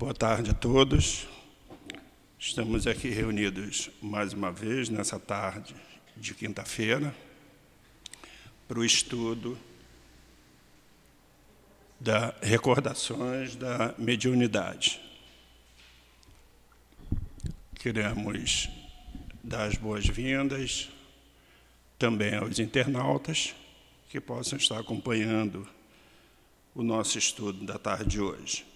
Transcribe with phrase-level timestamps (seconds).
[0.00, 1.28] Boa tarde a todos.
[2.38, 5.76] Estamos aqui reunidos mais uma vez nessa tarde
[6.16, 7.14] de quinta-feira
[8.66, 9.58] para o estudo
[12.00, 14.98] da recordações da mediunidade.
[17.74, 18.70] Queremos
[19.44, 20.88] dar as boas-vindas
[21.98, 23.54] também aos internautas
[24.08, 25.68] que possam estar acompanhando
[26.74, 28.69] o nosso estudo da tarde de hoje.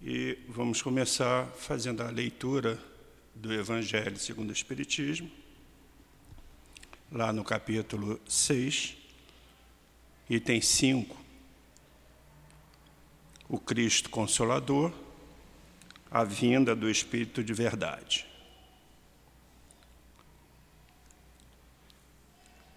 [0.00, 2.78] E vamos começar fazendo a leitura
[3.34, 5.28] do Evangelho segundo o Espiritismo,
[7.10, 8.96] lá no capítulo 6,
[10.30, 11.16] item 5.
[13.48, 14.92] O Cristo Consolador,
[16.08, 18.24] a vinda do Espírito de Verdade.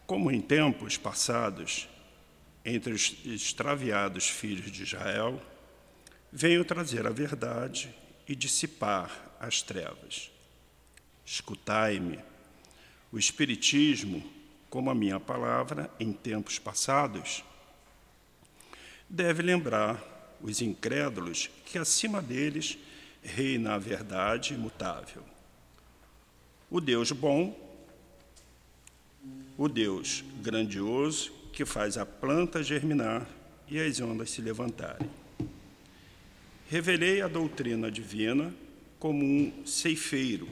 [0.08, 1.88] Como em tempos passados,
[2.66, 5.40] entre os extraviados filhos de Israel,
[6.34, 7.94] Venho trazer a verdade
[8.26, 10.32] e dissipar as trevas.
[11.26, 12.20] Escutai-me.
[13.12, 14.24] O Espiritismo,
[14.70, 17.44] como a minha palavra em tempos passados,
[19.10, 20.02] deve lembrar
[20.42, 22.78] os incrédulos que acima deles
[23.22, 25.26] reina a verdade imutável.
[26.70, 27.54] O Deus bom,
[29.58, 33.28] o Deus grandioso que faz a planta germinar
[33.68, 35.21] e as ondas se levantarem
[36.72, 38.56] Revelei a doutrina divina
[38.98, 40.48] como um ceifeiro.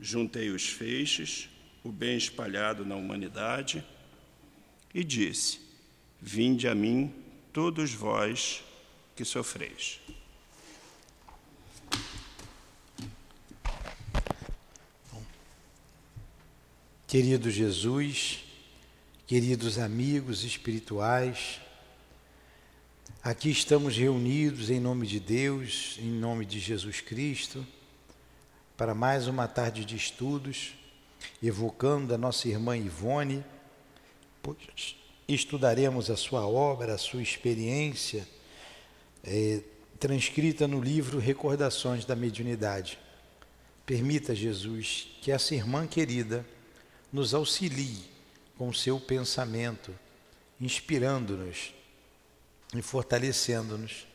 [0.00, 1.50] Juntei os feixes,
[1.84, 3.84] o bem espalhado na humanidade,
[4.94, 5.60] e disse:
[6.18, 7.12] Vinde a mim,
[7.52, 8.64] todos vós
[9.14, 10.00] que sofreis.
[17.06, 18.42] Querido Jesus,
[19.26, 21.60] queridos amigos espirituais,
[23.26, 27.66] Aqui estamos reunidos em nome de Deus, em nome de Jesus Cristo,
[28.76, 30.74] para mais uma tarde de estudos,
[31.42, 33.44] evocando a nossa irmã Ivone,
[34.40, 34.94] pois
[35.26, 38.28] estudaremos a sua obra, a sua experiência,
[39.24, 39.60] é,
[39.98, 42.96] transcrita no livro Recordações da Mediunidade.
[43.84, 46.46] Permita, Jesus, que essa irmã querida
[47.12, 48.04] nos auxilie
[48.56, 49.92] com seu pensamento,
[50.60, 51.74] inspirando-nos
[52.74, 54.06] e fortalecendo-nos,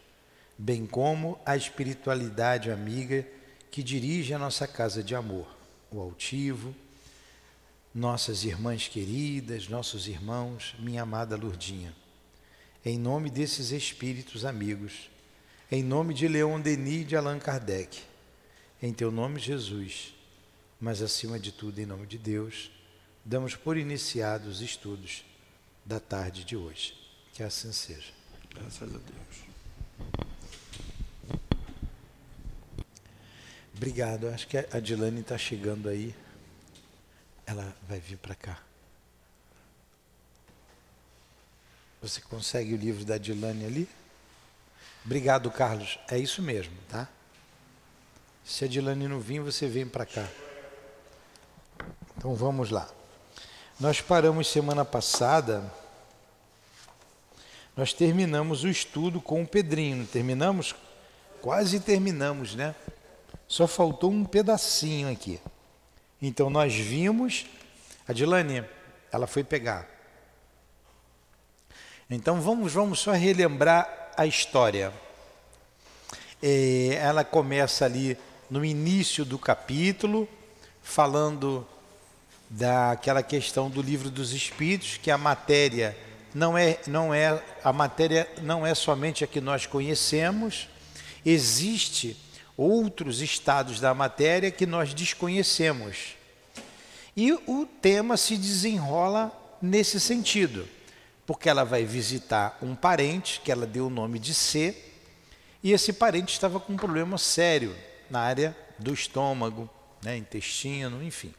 [0.58, 3.28] bem como a espiritualidade amiga
[3.70, 5.48] que dirige a nossa casa de amor,
[5.90, 6.76] o altivo,
[7.94, 11.96] nossas irmãs queridas, nossos irmãos, minha amada Lurdinha.
[12.84, 15.10] Em nome desses espíritos amigos,
[15.72, 18.02] em nome de Leon Denis e de Allan Kardec,
[18.82, 20.14] em teu nome, Jesus,
[20.80, 22.72] mas acima de tudo, em nome de Deus,
[23.24, 25.24] damos por iniciados os estudos
[25.86, 26.94] da tarde de hoje.
[27.34, 28.21] Que assim seja.
[28.54, 29.52] Graças a Deus.
[33.76, 34.30] Obrigado.
[34.30, 36.16] Acho que a Dilane está chegando aí.
[37.46, 38.60] Ela vai vir para cá.
[42.02, 43.90] Você consegue o livro da Dilane ali?
[45.06, 46.00] Obrigado, Carlos.
[46.08, 47.08] É isso mesmo, tá?
[48.44, 50.28] Se a Dilane não vir, você vem para cá.
[52.18, 52.90] Então vamos lá.
[53.80, 55.74] Nós paramos semana passada
[57.82, 60.76] nós terminamos o estudo com o Pedrinho, terminamos?
[61.42, 62.76] Quase terminamos, né?
[63.48, 65.40] Só faltou um pedacinho aqui.
[66.22, 67.48] Então nós vimos,
[68.08, 68.64] a Dilane,
[69.12, 69.90] ela foi pegar.
[72.08, 74.94] Então vamos, vamos só relembrar a história.
[76.40, 78.16] É, ela começa ali
[78.48, 80.30] no início do capítulo,
[80.84, 81.68] falando
[82.48, 85.98] daquela questão do livro dos Espíritos, que a matéria
[86.34, 90.68] não é, não é a matéria não é somente a que nós conhecemos,
[91.26, 92.18] existe
[92.58, 96.16] outros estados da matéria que nós desconhecemos.
[97.16, 99.32] E o tema se desenrola
[99.62, 100.68] nesse sentido,
[101.26, 104.76] porque ela vai visitar um parente que ela deu o nome de C,
[105.64, 107.76] e esse parente estava com um problema sério
[108.10, 109.70] na área do estômago,
[110.04, 111.34] né, intestino, enfim.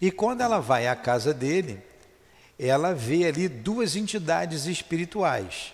[0.00, 1.82] E quando ela vai à casa dele,
[2.58, 5.72] ela vê ali duas entidades espirituais.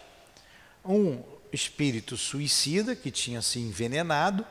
[0.85, 4.45] Um espírito suicida que tinha se envenenado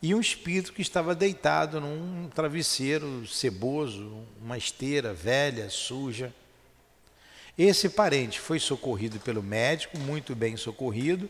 [0.00, 6.32] e um espírito que estava deitado num travesseiro ceboso, uma esteira velha, suja.
[7.58, 11.28] Esse parente foi socorrido pelo médico, muito bem socorrido,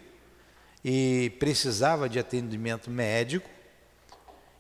[0.85, 3.49] e precisava de atendimento médico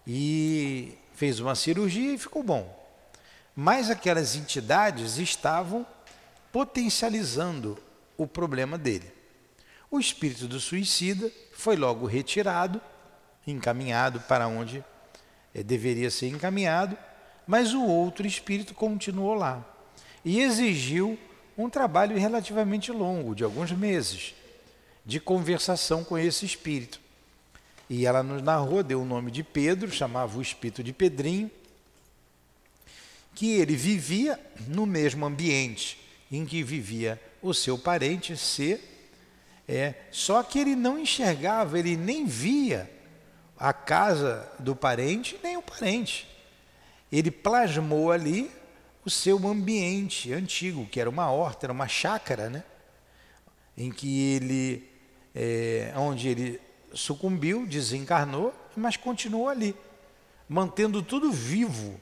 [0.06, 2.81] e fez uma cirurgia e ficou bom
[3.54, 5.87] mas aquelas entidades estavam
[6.50, 7.78] potencializando
[8.16, 9.12] o problema dele.
[9.90, 12.81] O espírito do suicida foi logo retirado,
[13.46, 14.84] encaminhado para onde
[15.54, 16.96] eh, deveria ser encaminhado,
[17.46, 19.64] mas o outro espírito continuou lá
[20.25, 21.19] e exigiu
[21.56, 24.34] um trabalho relativamente longo, de alguns meses,
[25.05, 27.00] de conversação com esse espírito.
[27.90, 31.50] E ela nos narrou, deu o nome de Pedro, chamava o espírito de Pedrinho,
[33.34, 34.38] que ele vivia
[34.69, 35.99] no mesmo ambiente
[36.31, 38.81] em que vivia o seu parente C,
[39.69, 42.90] é, só que ele não enxergava, ele nem via
[43.58, 46.29] a casa do parente, nem o parente.
[47.11, 48.50] Ele plasmou ali
[49.05, 52.64] o seu ambiente antigo, que era uma horta, era uma chácara, né?
[53.76, 54.88] em que ele,
[55.34, 56.61] é, onde ele
[56.94, 59.75] sucumbiu, desencarnou, mas continuou ali,
[60.49, 62.00] mantendo tudo vivo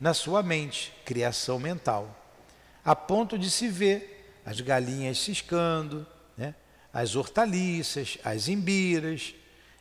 [0.00, 2.14] na sua mente, criação mental,
[2.84, 6.06] a ponto de se ver as galinhas ciscando,
[6.36, 6.54] né?
[6.92, 9.34] as hortaliças, as imbiras,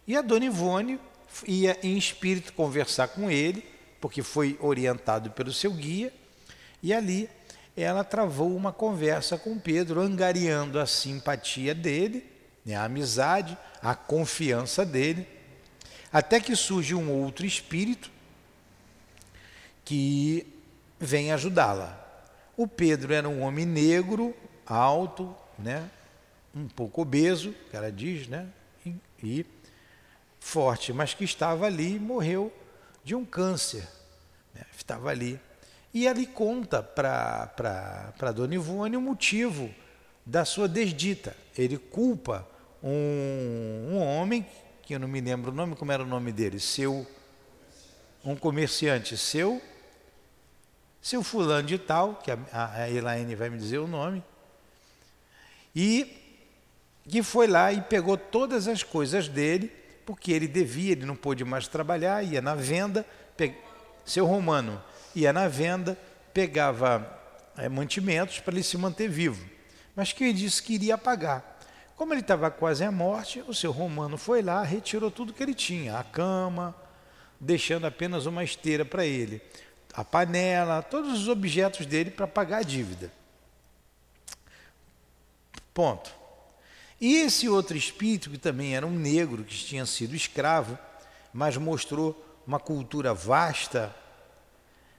[0.07, 0.99] e a dona Ivone
[1.47, 3.65] ia em espírito conversar com ele,
[3.99, 6.13] porque foi orientado pelo seu guia,
[6.81, 7.29] e ali
[7.75, 12.23] ela travou uma conversa com Pedro, angariando a simpatia dele,
[12.65, 15.27] né, a amizade, a confiança dele,
[16.11, 18.12] até que surge um outro espírito
[19.83, 20.45] que
[20.99, 21.99] vem ajudá-la.
[22.55, 24.35] O Pedro era um homem negro,
[24.65, 25.89] alto, né,
[26.55, 28.47] um pouco obeso, que ela diz, né,
[28.85, 29.45] e, e
[30.39, 32.51] forte, mas que estava ali e morreu
[33.03, 33.87] de um câncer.
[34.53, 35.39] Né, estava ali
[35.93, 39.69] e ele conta para Dona Ivone o motivo
[40.25, 41.35] da sua desdita.
[41.55, 42.47] Ele culpa
[42.81, 44.43] um, um homem,
[44.81, 47.05] que eu não me lembro o nome, como era o nome dele, seu,
[48.25, 49.61] um comerciante seu,
[51.03, 54.23] seu fulano de tal, que a, a Elaine vai me dizer o nome,
[55.75, 56.17] e
[57.09, 59.69] que foi lá e pegou todas as coisas dele,
[60.05, 63.05] porque ele devia, ele não pôde mais trabalhar, ia na venda,
[63.35, 63.53] pe...
[64.05, 64.81] seu romano,
[65.13, 65.99] ia na venda,
[66.33, 67.05] pegava
[67.57, 69.45] é, mantimentos para ele se manter vivo,
[69.93, 71.59] mas que ele disse que iria pagar.
[71.97, 75.53] Como ele estava quase à morte, o seu romano foi lá, retirou tudo que ele
[75.53, 76.73] tinha, a cama,
[77.37, 79.41] deixando apenas uma esteira para ele,
[79.93, 83.11] a panela, todos os objetos dele para pagar a dívida.
[85.73, 86.11] Ponto.
[86.99, 90.77] E esse outro espírito, que também era um negro, que tinha sido escravo,
[91.33, 93.93] mas mostrou uma cultura vasta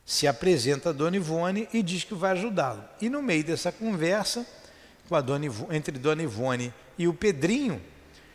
[0.04, 2.84] se apresenta a Dona Ivone e diz que vai ajudá-lo.
[3.00, 4.46] E no meio dessa conversa
[5.08, 7.80] com a Dona Ivone, entre Dona Ivone e o Pedrinho,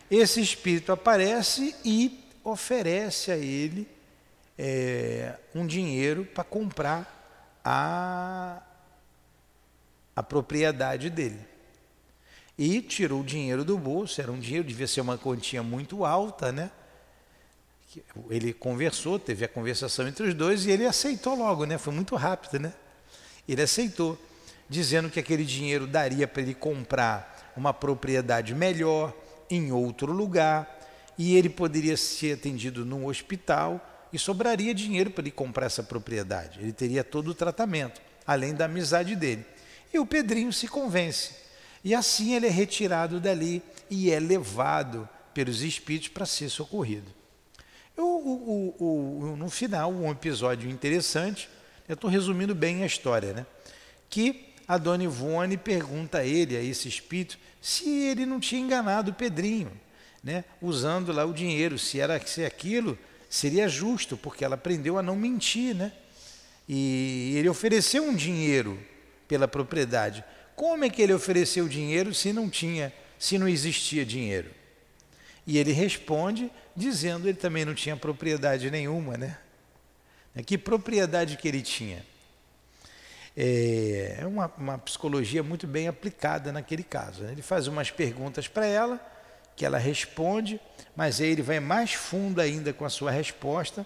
[0.10, 3.88] esse espírito aparece e oferece a ele
[4.62, 8.62] é, um dinheiro para comprar a,
[10.14, 11.40] a propriedade dele.
[12.58, 16.52] E tirou o dinheiro do bolso, era um dinheiro, devia ser uma quantia muito alta,
[16.52, 16.72] né?
[18.30, 21.76] ele conversou, teve a conversação entre os dois e ele aceitou logo, né?
[21.80, 22.72] Foi muito rápido, né?
[23.48, 24.16] Ele aceitou,
[24.70, 29.12] dizendo que aquele dinheiro daria para ele comprar uma propriedade melhor
[29.50, 30.80] em outro lugar
[31.18, 36.60] e ele poderia ser atendido num hospital e sobraria dinheiro para ele comprar essa propriedade.
[36.60, 39.46] Ele teria todo o tratamento, além da amizade dele.
[39.94, 41.36] E o Pedrinho se convence.
[41.84, 47.12] E assim ele é retirado dali e é levado pelos espíritos para ser socorrido.
[47.96, 51.50] O, o, o, no final, um episódio interessante,
[51.88, 53.46] eu estou resumindo bem a história, né?
[54.10, 59.12] que a dona Ivone pergunta a ele, a esse espírito, se ele não tinha enganado
[59.12, 59.72] o Pedrinho,
[60.24, 60.44] né?
[60.62, 62.98] usando lá o dinheiro, se era se aquilo
[63.30, 65.94] seria justo, porque ela aprendeu a não mentir, né?
[66.68, 68.80] E ele ofereceu um dinheiro
[69.28, 70.24] pela propriedade.
[70.56, 74.50] Como é que ele ofereceu dinheiro se não tinha, se não existia dinheiro?
[75.48, 79.38] E ele responde dizendo ele também não tinha propriedade nenhuma, né?
[80.46, 82.06] Que propriedade que ele tinha?
[83.36, 87.24] É uma, uma psicologia muito bem aplicada naquele caso.
[87.24, 87.32] Né?
[87.32, 89.00] Ele faz umas perguntas para ela,
[89.60, 90.58] que ela responde,
[90.96, 93.86] mas aí ele vai mais fundo ainda com a sua resposta,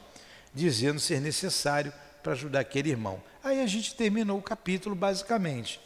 [0.54, 3.20] dizendo ser necessário para ajudar aquele irmão.
[3.44, 5.82] Aí a gente terminou o capítulo basicamente.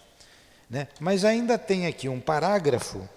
[0.69, 0.89] Né?
[0.99, 3.07] Mas ainda tem aqui um parágrafo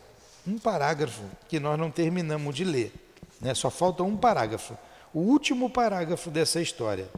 [0.47, 2.93] um parágrafo que nós não terminamos de ler.
[3.41, 3.53] Né?
[3.53, 4.79] Só falta um parágrafo.
[5.13, 7.09] O último parágrafo dessa história.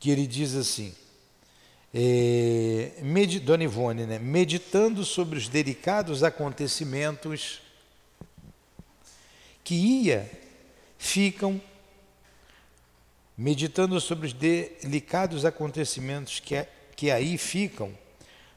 [0.00, 0.94] Que ele diz assim:
[1.92, 2.92] é,
[3.42, 4.18] Dona Ivone, né?
[4.18, 7.60] meditando sobre os delicados acontecimentos
[9.64, 10.30] que ia,
[10.98, 11.60] ficam,
[13.36, 16.66] meditando sobre os delicados acontecimentos que,
[16.96, 17.96] que aí ficam,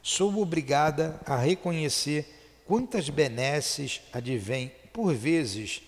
[0.02, 2.26] sou obrigada a reconhecer
[2.66, 5.82] quantas benesses advêm, por vezes,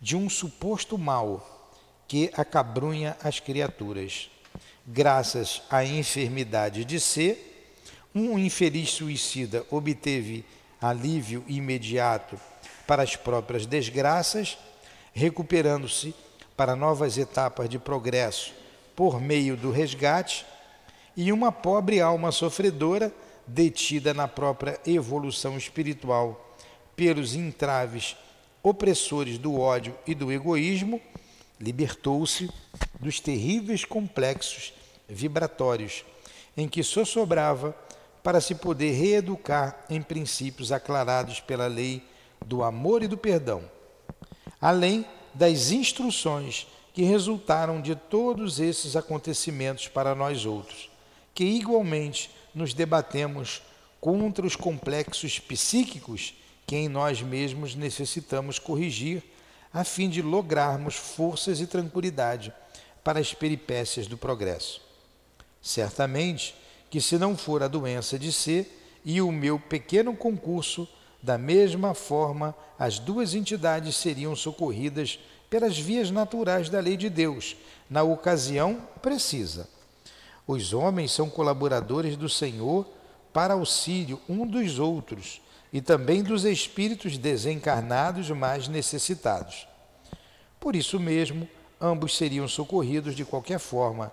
[0.00, 1.72] de um suposto mal
[2.06, 4.30] que acabrunha as criaturas.
[4.90, 7.76] Graças à enfermidade de ser,
[8.14, 10.46] um infeliz suicida obteve
[10.80, 12.40] alívio imediato
[12.86, 14.56] para as próprias desgraças,
[15.12, 16.14] recuperando-se
[16.56, 18.54] para novas etapas de progresso
[18.96, 20.46] por meio do resgate,
[21.14, 23.12] e uma pobre alma sofredora
[23.46, 26.56] detida na própria evolução espiritual
[26.96, 28.16] pelos entraves
[28.62, 30.98] opressores do ódio e do egoísmo,
[31.60, 32.48] libertou-se
[32.98, 34.77] dos terríveis complexos
[35.08, 36.04] vibratórios
[36.56, 37.74] em que só sobrava
[38.22, 42.02] para se poder reeducar em princípios aclarados pela lei
[42.44, 43.62] do amor e do perdão,
[44.60, 50.90] além das instruções que resultaram de todos esses acontecimentos para nós outros,
[51.32, 53.62] que igualmente nos debatemos
[54.00, 56.34] contra os complexos psíquicos
[56.66, 59.22] que em nós mesmos necessitamos corrigir,
[59.72, 62.52] a fim de lograrmos forças e tranquilidade
[63.04, 64.87] para as peripécias do progresso.
[65.68, 66.54] Certamente
[66.88, 70.88] que, se não for a doença de ser e o meu pequeno concurso,
[71.22, 75.18] da mesma forma as duas entidades seriam socorridas
[75.50, 77.54] pelas vias naturais da lei de Deus,
[77.90, 79.68] na ocasião precisa.
[80.46, 82.88] Os homens são colaboradores do Senhor
[83.30, 85.38] para auxílio um dos outros
[85.70, 89.68] e também dos espíritos desencarnados mais necessitados.
[90.58, 91.46] Por isso mesmo,
[91.78, 94.10] ambos seriam socorridos de qualquer forma,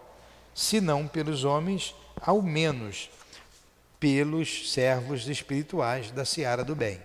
[0.56, 3.10] se não pelos homens, ao menos
[4.00, 7.00] pelos servos espirituais da seara do bem.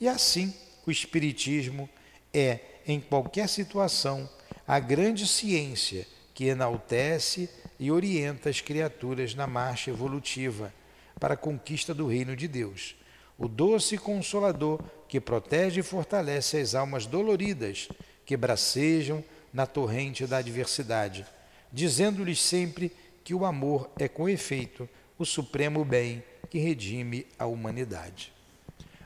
[0.00, 0.54] E assim,
[0.86, 1.90] o Espiritismo
[2.32, 4.30] é, em qualquer situação,
[4.66, 10.72] a grande ciência que enaltece e orienta as criaturas na marcha evolutiva
[11.18, 12.94] para a conquista do reino de Deus.
[13.36, 17.88] O doce consolador que protege e fortalece as almas doloridas
[18.24, 21.26] que bracejam na torrente da adversidade,
[21.72, 28.32] dizendo-lhes sempre que o amor é com efeito o supremo bem que redime a humanidade.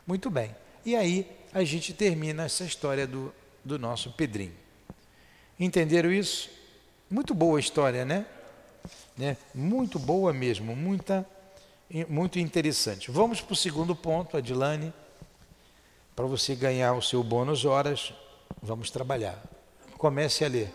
[0.07, 0.55] Muito bem,
[0.85, 3.33] e aí a gente termina essa história do,
[3.65, 4.55] do nosso Pedrinho.
[5.59, 6.51] Entenderam isso?
[7.11, 8.27] Muito boa a história, né?
[9.17, 9.37] né?
[9.55, 11.27] Muito boa mesmo, muita,
[12.09, 13.11] muito interessante.
[13.11, 14.93] Vamos para o segundo ponto, Adilane,
[16.15, 18.13] para você ganhar o seu bônus horas,
[18.63, 19.43] vamos trabalhar.
[19.99, 20.73] Comece a ler.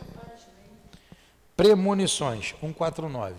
[1.60, 3.36] Premonições, 149.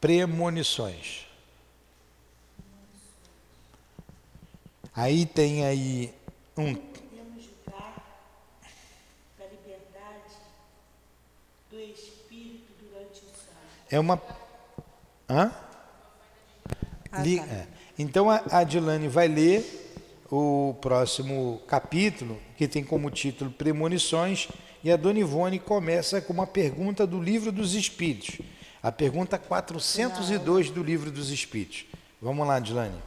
[0.00, 1.26] Premonições.
[4.94, 6.14] Aí tem aí
[6.56, 6.72] um.
[6.76, 7.96] Podemos julgar
[9.36, 10.36] da liberdade
[11.68, 13.58] do espírito durante o sonho.
[13.90, 14.22] É uma.
[15.28, 15.52] Hã?
[17.10, 17.22] Ah, tá.
[17.22, 17.83] é.
[17.98, 19.82] Então a Adilane vai ler
[20.30, 24.48] o próximo capítulo, que tem como título Premonições,
[24.82, 28.40] e a Dona Ivone começa com uma pergunta do Livro dos Espíritos.
[28.82, 31.86] A pergunta 402 do Livro dos Espíritos.
[32.20, 33.00] Vamos lá, Adilane.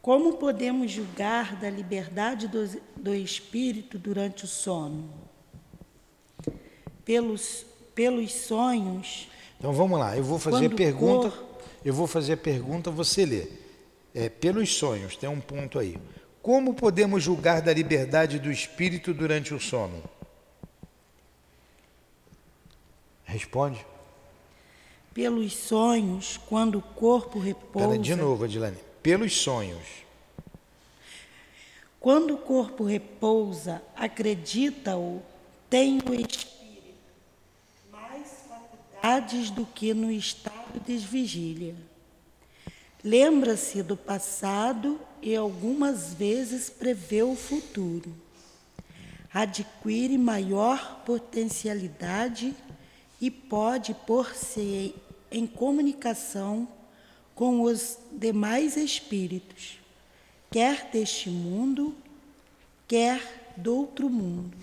[0.00, 2.66] Como podemos julgar da liberdade do,
[2.96, 5.10] do espírito durante o sono?
[7.04, 9.28] Pelos, pelos sonhos.
[9.58, 11.30] Então vamos lá, eu vou fazer a pergunta.
[11.30, 11.49] Cor...
[11.84, 13.46] Eu vou fazer a pergunta, você lê.
[14.14, 15.96] É, pelos sonhos, tem um ponto aí.
[16.42, 20.02] Como podemos julgar da liberdade do espírito durante o sono?
[23.24, 23.84] Responde.
[25.14, 27.88] Pelos sonhos, quando o corpo repousa.
[27.88, 29.86] Pera, de novo, Adilane pelos sonhos.
[31.98, 35.22] Quando o corpo repousa, acredita-o,
[35.68, 36.59] tem o espírito
[39.00, 41.74] faculdades do que no estado de vigília.
[43.02, 48.14] Lembra-se do passado e algumas vezes prevê o futuro.
[49.32, 52.54] Adquire maior potencialidade
[53.20, 54.94] e pode pôr-se
[55.30, 56.68] em comunicação
[57.34, 59.78] com os demais espíritos,
[60.50, 61.94] quer deste mundo,
[62.86, 64.54] quer do outro mundo,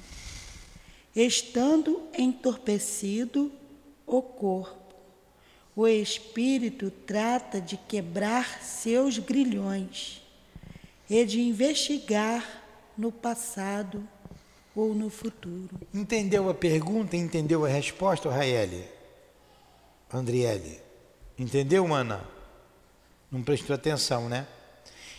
[1.15, 3.51] estando entorpecido
[4.07, 4.95] o corpo.
[5.75, 10.23] O espírito trata de quebrar seus grilhões
[11.07, 12.63] e de investigar
[12.97, 14.07] no passado
[14.75, 15.69] ou no futuro.
[15.93, 17.15] Entendeu a pergunta?
[17.15, 18.85] Entendeu a resposta, Raeli?
[20.11, 20.79] Andriele?
[21.37, 22.25] Entendeu, Ana?
[23.31, 24.47] Não prestou atenção, né?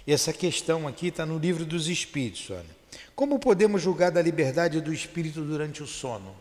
[0.06, 2.78] Essa questão aqui está no livro dos Espíritos, olha.
[3.14, 6.34] Como podemos julgar da liberdade do espírito durante o sono?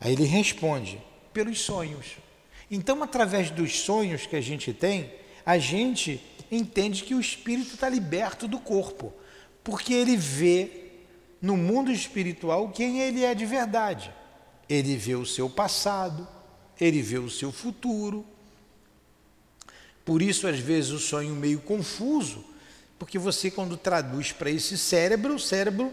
[0.00, 1.02] Aí ele responde:
[1.36, 2.16] pelos sonhos.
[2.70, 5.12] Então, através dos sonhos que a gente tem,
[5.44, 6.18] a gente
[6.50, 9.12] entende que o espírito está liberto do corpo,
[9.62, 10.92] porque ele vê
[11.42, 14.10] no mundo espiritual quem ele é de verdade.
[14.66, 16.26] Ele vê o seu passado,
[16.80, 18.24] ele vê o seu futuro.
[20.06, 22.42] Por isso, às vezes, o sonho meio confuso,
[22.98, 25.92] porque você, quando traduz para esse cérebro, o cérebro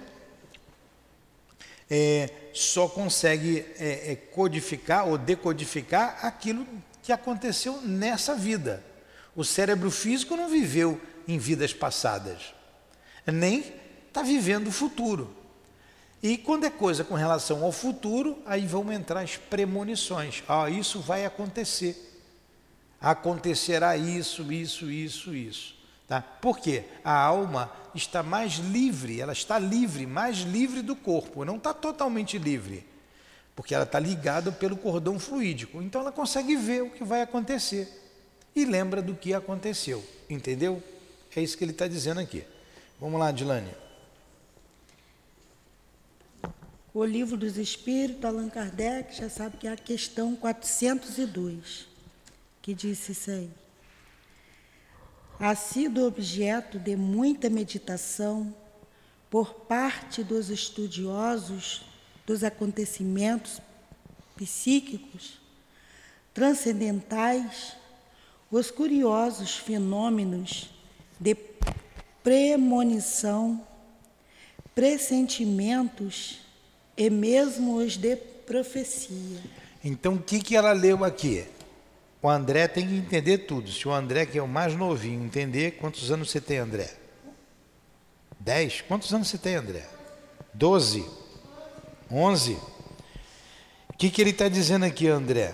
[1.90, 6.66] é, só consegue é, é, codificar ou decodificar aquilo
[7.02, 8.84] que aconteceu nessa vida.
[9.36, 12.54] O cérebro físico não viveu em vidas passadas,
[13.26, 13.74] nem
[14.08, 15.36] está vivendo o futuro.
[16.22, 20.42] E quando é coisa com relação ao futuro, aí vão entrar as premonições.
[20.48, 22.22] Ah, isso vai acontecer.
[23.02, 25.76] Acontecerá isso, isso, isso, isso.
[26.08, 26.22] Tá?
[26.22, 26.86] Por quê?
[27.04, 32.38] A alma está mais livre, ela está livre, mais livre do corpo, não está totalmente
[32.38, 32.86] livre,
[33.56, 35.82] porque ela está ligada pelo cordão fluídico.
[35.82, 37.88] Então ela consegue ver o que vai acontecer
[38.56, 40.04] e lembra do que aconteceu.
[40.30, 40.82] Entendeu?
[41.36, 42.44] É isso que ele está dizendo aqui.
[43.00, 43.72] Vamos lá, Dilane.
[46.94, 51.88] O Livro dos Espíritos, Allan Kardec, já sabe que é a questão 402,
[52.62, 53.50] que disse isso aí.
[55.46, 58.56] Ha sido objeto de muita meditação
[59.30, 61.82] por parte dos estudiosos
[62.26, 63.60] dos acontecimentos
[64.38, 65.42] psíquicos
[66.34, 67.76] transcendentais,
[68.50, 70.70] os curiosos fenômenos
[71.20, 71.36] de
[72.24, 73.68] premonição,
[74.74, 76.40] pressentimentos
[76.96, 79.42] e mesmo os de profecia.
[79.84, 81.46] Então, o que, que ela leu aqui?
[82.24, 83.70] O André tem que entender tudo.
[83.70, 86.90] Se o André, que é o mais novinho, entender, quantos anos você tem, André?
[88.40, 88.80] Dez?
[88.80, 89.86] Quantos anos você tem, André?
[90.54, 91.06] Doze?
[92.10, 92.54] Onze?
[93.90, 95.54] O que, que ele está dizendo aqui, André?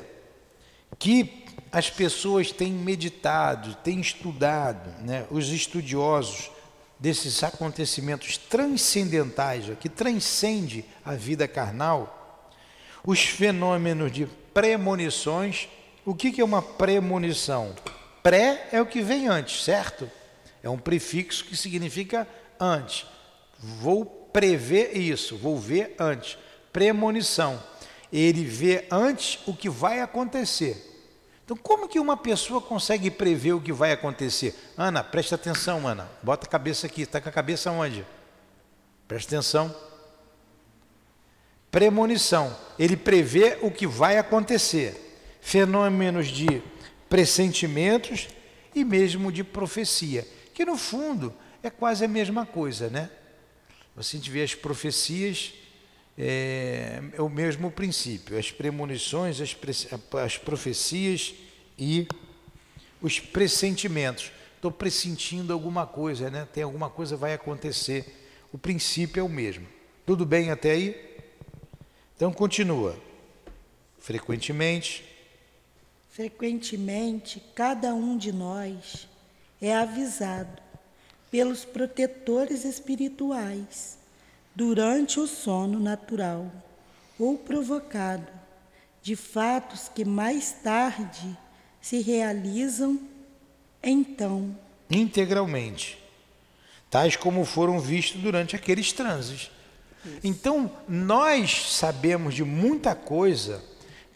[0.99, 5.25] Que as pessoas têm meditado, têm estudado, né?
[5.32, 6.51] os estudiosos
[6.99, 12.53] desses acontecimentos transcendentais, que transcende a vida carnal,
[13.03, 15.67] os fenômenos de premonições.
[16.05, 17.75] O que é uma premonição?
[18.23, 20.09] Pré é o que vem antes, certo?
[20.62, 22.27] É um prefixo que significa
[22.59, 23.05] antes.
[23.57, 26.38] Vou prever isso, vou ver antes.
[26.71, 27.62] Premonição.
[28.12, 30.85] Ele vê antes o que vai acontecer.
[31.45, 34.55] Então, como que uma pessoa consegue prever o que vai acontecer?
[34.77, 36.09] Ana, presta atenção, Ana.
[36.21, 37.01] Bota a cabeça aqui.
[37.01, 38.05] Está com a cabeça onde?
[39.07, 39.75] Presta atenção.
[41.71, 42.55] Premonição.
[42.77, 45.09] Ele prevê o que vai acontecer.
[45.41, 46.62] Fenômenos de
[47.10, 48.28] pressentimentos
[48.75, 50.28] e mesmo de profecia.
[50.54, 53.10] Que no fundo é quase a mesma coisa, né?
[53.95, 55.54] Você vê as profecias,
[56.17, 59.58] é, é, o mesmo princípio, as premonições, as,
[60.23, 61.34] as profecias
[61.78, 62.08] e
[63.02, 64.32] os pressentimentos.
[64.56, 66.47] Estou pressentindo alguma coisa, né?
[66.54, 68.06] Tem alguma coisa vai acontecer.
[68.52, 69.67] O princípio é o mesmo.
[70.06, 71.17] Tudo bem até aí?
[72.15, 72.97] Então continua.
[73.99, 75.09] Frequentemente.
[76.19, 79.08] Frequentemente, cada um de nós
[79.62, 80.62] é avisado
[81.32, 83.97] pelos protetores espirituais
[84.53, 86.51] durante o sono natural
[87.17, 88.27] ou provocado
[89.01, 91.38] de fatos que mais tarde
[91.79, 92.99] se realizam
[93.82, 94.53] então
[94.91, 95.97] integralmente,
[96.89, 99.49] tais como foram vistos durante aqueles transes.
[100.21, 103.68] Então, nós sabemos de muita coisa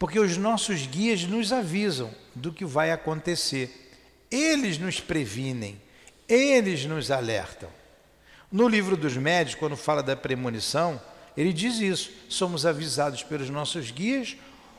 [0.04, 3.90] porque os nossos guias nos avisam do que vai acontecer.
[4.30, 5.82] Eles nos previnem,
[6.28, 7.70] eles nos alertam.
[8.52, 11.02] No livro dos médios, quando fala da premonição,
[11.38, 14.36] ele diz isso: somos avisados pelos nossos guias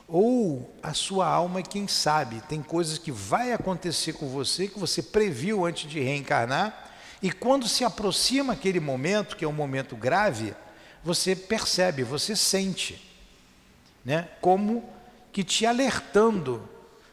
[0.07, 5.03] ou a sua alma, quem sabe, tem coisas que vai acontecer com você que você
[5.03, 10.53] previu antes de reencarnar, e quando se aproxima aquele momento, que é um momento grave,
[11.03, 13.03] você percebe, você sente,
[14.05, 14.29] né?
[14.43, 14.93] Como
[15.35, 16.67] que te alertando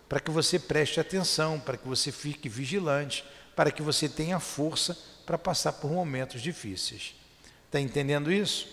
[0.08, 4.96] para que você preste atenção, para que você fique vigilante, para que você tenha força
[5.26, 7.16] para passar por momentos difíceis.
[7.66, 8.68] Está entendendo isso?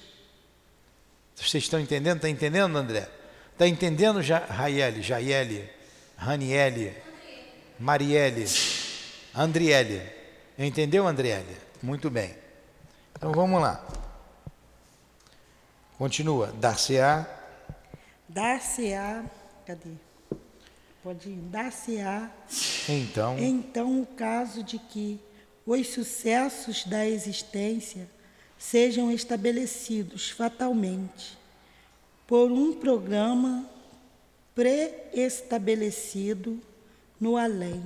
[1.35, 2.17] Vocês estão entendendo?
[2.17, 3.09] Está entendendo, André?
[3.55, 5.71] Está entendendo, ja Raiele, Jaiele,
[6.15, 6.95] Raniele,
[7.79, 8.45] Marielle,
[9.35, 10.03] Andriele?
[10.59, 11.57] Entendeu, Andriele?
[11.83, 12.37] Muito bem.
[13.17, 13.83] Então vamos lá.
[15.97, 16.49] Continua.
[16.49, 17.27] Dar-se-á.
[18.29, 19.38] Dar-se-á.
[19.69, 19.93] Cadê?
[21.03, 21.37] Pode ir.
[21.51, 22.31] Dar-se-á.
[22.89, 23.39] Então.
[23.39, 25.21] Então, o caso de que
[25.67, 28.09] os sucessos da existência
[28.59, 31.37] sejam estabelecidos fatalmente
[32.27, 33.69] por um programa
[34.55, 36.59] pré-estabelecido
[37.21, 37.85] no além.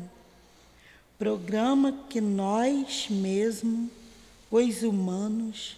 [1.19, 3.91] Programa que nós mesmos,
[4.49, 5.77] os humanos,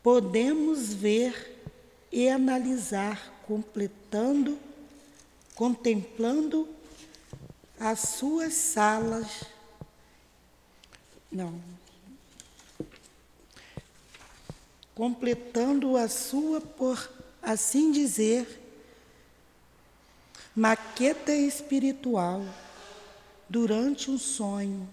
[0.00, 1.58] podemos ver
[2.12, 4.56] e analisar, completando,
[5.60, 6.66] contemplando
[7.78, 9.44] as suas salas.
[11.30, 11.60] Não.
[14.94, 18.58] Completando a sua, por assim dizer,
[20.56, 22.42] maqueta espiritual
[23.46, 24.88] durante um sonho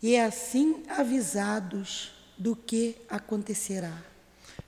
[0.00, 4.00] e assim avisados do que acontecerá.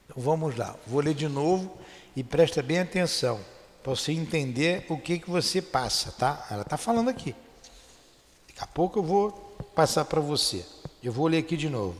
[0.06, 1.78] Então vamos lá, vou ler de novo
[2.16, 3.40] e presta bem atenção
[3.82, 6.46] para você entender o que, que você passa, tá?
[6.50, 7.34] Ela está falando aqui.
[8.48, 9.30] Daqui a pouco eu vou
[9.74, 10.64] passar para você.
[11.02, 11.96] Eu vou ler aqui de novo.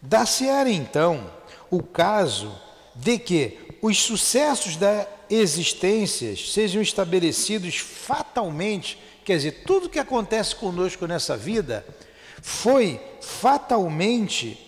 [0.00, 1.30] Dar-se-á então
[1.70, 2.54] o caso
[2.94, 11.06] de que os sucessos da existência sejam estabelecidos fatalmente, quer dizer, tudo que acontece conosco
[11.06, 11.84] nessa vida
[12.40, 14.58] foi fatalmente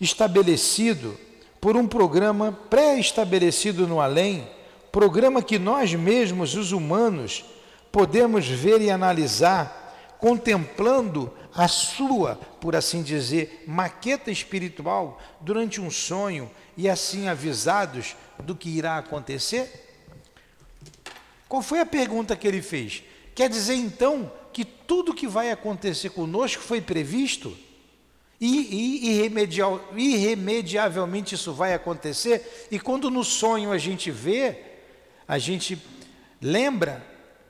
[0.00, 1.16] estabelecido
[1.60, 4.48] por um programa pré-estabelecido no além,
[4.90, 7.44] programa que nós mesmos, os humanos,
[7.92, 16.50] podemos ver e analisar, contemplando a sua, por assim dizer, maqueta espiritual durante um sonho
[16.76, 19.88] e assim avisados do que irá acontecer?
[21.48, 23.02] Qual foi a pergunta que ele fez?
[23.34, 27.56] Quer dizer então que tudo que vai acontecer conosco foi previsto?
[28.40, 29.20] E, e
[29.96, 32.68] irremediavelmente isso vai acontecer?
[32.70, 34.69] E quando no sonho a gente vê,
[35.30, 35.80] a gente
[36.40, 37.04] lembra,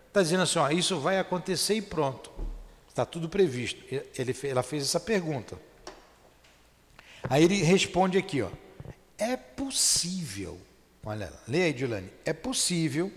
[0.08, 2.30] está dizendo assim: ó, isso vai acontecer e pronto.
[2.88, 3.82] Está tudo previsto.
[4.16, 5.58] Ele, ela fez essa pergunta.
[7.28, 8.50] Aí ele responde aqui: ó,
[9.18, 10.60] é possível
[11.04, 12.10] Olha, lê aí, Dilane.
[12.24, 13.10] É possível.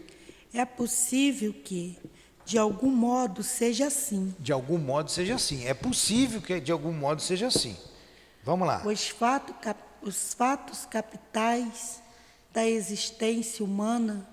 [0.54, 1.98] É possível que,
[2.46, 4.34] de algum modo, seja assim.
[4.40, 5.66] De algum modo seja assim.
[5.66, 7.78] É possível que, de algum modo, seja assim.
[8.44, 8.82] Vamos lá.
[8.86, 9.54] Os, fato,
[10.02, 12.02] os fatos capitais
[12.54, 14.26] da existência humana,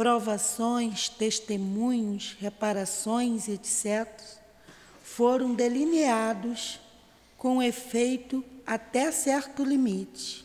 [0.00, 4.08] provações, testemunhos, reparações, etc.,
[5.02, 6.80] foram delineados
[7.36, 10.42] com efeito até certo limite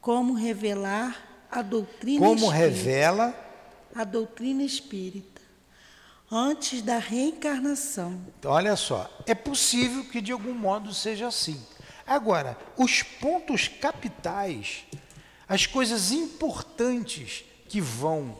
[0.00, 3.52] como revelar a doutrina Como espírita, revela
[3.94, 5.42] a doutrina espírita
[6.30, 8.18] antes da reencarnação.
[8.42, 11.62] Olha só, é possível que de algum modo seja assim.
[12.06, 14.86] Agora, os pontos capitais,
[15.46, 18.34] as coisas importantes que vão,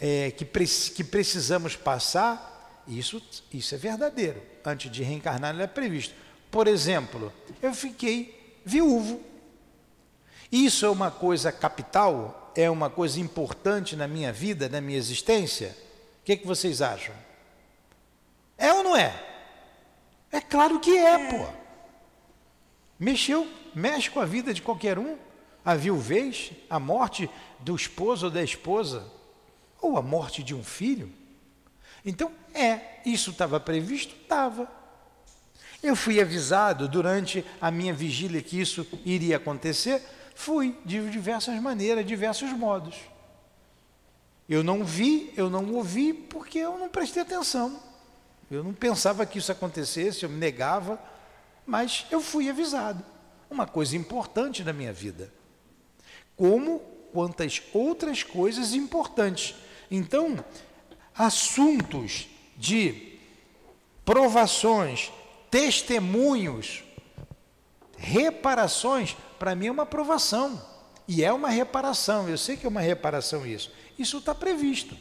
[0.00, 4.40] é, que, pre que precisamos passar, isso, isso é verdadeiro.
[4.64, 6.14] Antes de reencarnar, ele é previsto.
[6.50, 7.32] Por exemplo,
[7.62, 9.20] eu fiquei viúvo.
[10.50, 12.52] Isso é uma coisa capital?
[12.56, 15.76] É uma coisa importante na minha vida, na minha existência?
[16.20, 17.14] O que, que vocês acham?
[18.58, 19.14] É ou não é?
[20.32, 21.46] É claro que é, pô.
[22.98, 25.16] Mexeu, mexe com a vida de qualquer um.
[25.64, 29.06] A viuvez, a morte do esposo ou da esposa,
[29.80, 31.12] ou a morte de um filho.
[32.04, 34.14] Então, é, isso estava previsto?
[34.14, 34.70] Estava.
[35.82, 40.02] Eu fui avisado durante a minha vigília que isso iria acontecer,
[40.40, 42.96] Fui, de diversas maneiras, diversos modos.
[44.48, 47.78] Eu não vi, eu não ouvi, porque eu não prestei atenção.
[48.50, 50.98] Eu não pensava que isso acontecesse, eu me negava,
[51.66, 53.04] mas eu fui avisado.
[53.50, 55.30] Uma coisa importante na minha vida.
[56.34, 56.78] Como
[57.12, 59.54] quantas outras coisas importantes.
[59.90, 60.44] Então,
[61.14, 63.18] assuntos de
[64.04, 65.10] provações,
[65.50, 66.84] testemunhos,
[67.96, 70.62] reparações para mim é uma aprovação.
[71.08, 72.28] E é uma reparação.
[72.28, 73.72] Eu sei que é uma reparação isso.
[73.98, 74.96] Isso está previsto.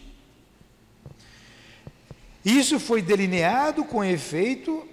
[2.43, 4.87] Isso foi delineado com efeito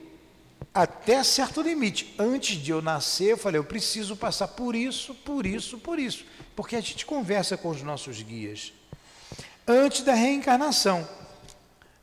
[0.74, 2.14] até certo limite.
[2.18, 6.26] Antes de eu nascer, eu falei, eu preciso passar por isso, por isso, por isso.
[6.54, 8.74] Porque a gente conversa com os nossos guias.
[9.66, 11.06] Antes da reencarnação.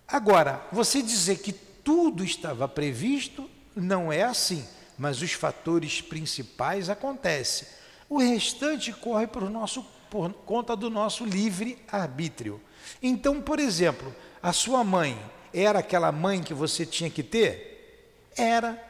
[0.08, 4.66] Agora, você dizer que tudo estava previsto, não é assim
[4.98, 7.68] mas os fatores principais acontecem.
[8.08, 12.62] O restante corre por, nosso, por conta do nosso livre arbítrio.
[13.02, 15.20] Então, por exemplo, a sua mãe
[15.54, 18.30] era aquela mãe que você tinha que ter?
[18.38, 18.82] Era.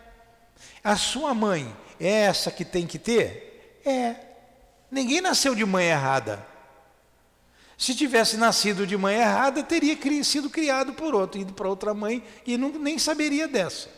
[0.84, 3.82] A sua mãe é essa que tem que ter?
[3.86, 4.16] É.
[4.92, 6.46] Ninguém nasceu de mãe errada.
[7.84, 12.24] Se tivesse nascido de mãe errada, teria sido criado por outro, ido para outra mãe
[12.46, 13.90] e não, nem saberia dessa.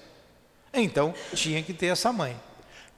[0.74, 2.36] Então, tinha que ter essa mãe.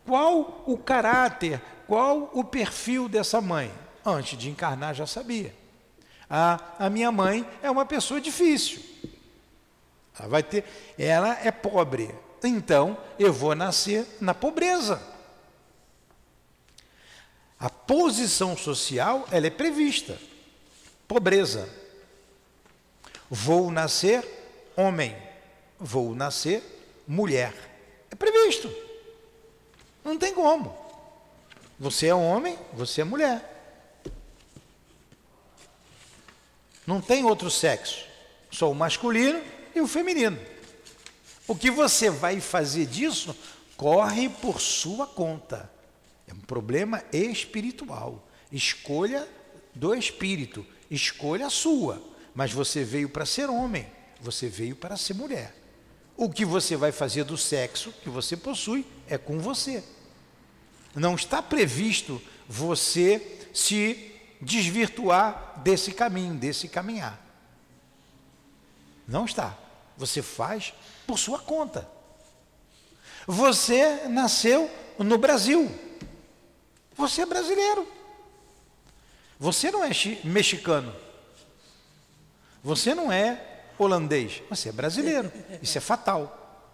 [0.05, 3.69] Qual o caráter, qual o perfil dessa mãe?
[4.05, 5.53] Antes de encarnar já sabia.
[6.29, 8.81] A, a minha mãe é uma pessoa difícil.
[10.17, 10.63] Ela vai ter,
[10.97, 12.15] ela é pobre.
[12.41, 15.01] Então eu vou nascer na pobreza.
[17.59, 20.17] A posição social ela é prevista.
[21.07, 21.69] Pobreza.
[23.29, 24.23] Vou nascer
[24.75, 25.15] homem.
[25.79, 26.63] Vou nascer
[27.07, 27.53] mulher.
[28.09, 28.73] É previsto.
[30.03, 30.75] Não tem como.
[31.79, 33.53] Você é homem, você é mulher.
[36.85, 38.05] Não tem outro sexo.
[38.49, 39.41] Só o masculino
[39.75, 40.39] e o feminino.
[41.47, 43.35] O que você vai fazer disso
[43.75, 45.71] corre por sua conta.
[46.27, 48.27] É um problema espiritual.
[48.51, 49.27] Escolha
[49.75, 52.01] do espírito, escolha sua.
[52.33, 53.87] Mas você veio para ser homem,
[54.21, 55.55] você veio para ser mulher.
[56.15, 59.83] O que você vai fazer do sexo que você possui é com você.
[60.95, 67.23] Não está previsto você se desvirtuar desse caminho, desse caminhar.
[69.07, 69.57] Não está.
[69.95, 70.73] Você faz
[71.05, 71.89] por sua conta.
[73.25, 75.71] Você nasceu no Brasil.
[76.95, 77.87] Você é brasileiro.
[79.39, 79.89] Você não é
[80.23, 80.93] mexicano.
[82.63, 84.41] Você não é holandês.
[84.49, 85.31] Você é brasileiro.
[85.61, 86.69] Isso é fatal.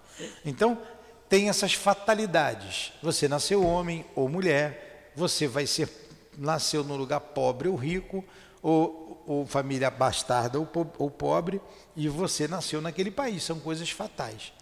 [0.46, 0.82] Então,
[1.28, 2.94] tem essas fatalidades.
[3.02, 5.12] Você nasceu homem ou mulher.
[5.16, 5.90] Você vai ser
[6.38, 8.24] nasceu num lugar pobre ou rico,
[8.62, 11.62] ou, ou família bastarda ou, ou pobre,
[11.96, 13.44] e você nasceu naquele país.
[13.44, 14.54] São coisas fatais.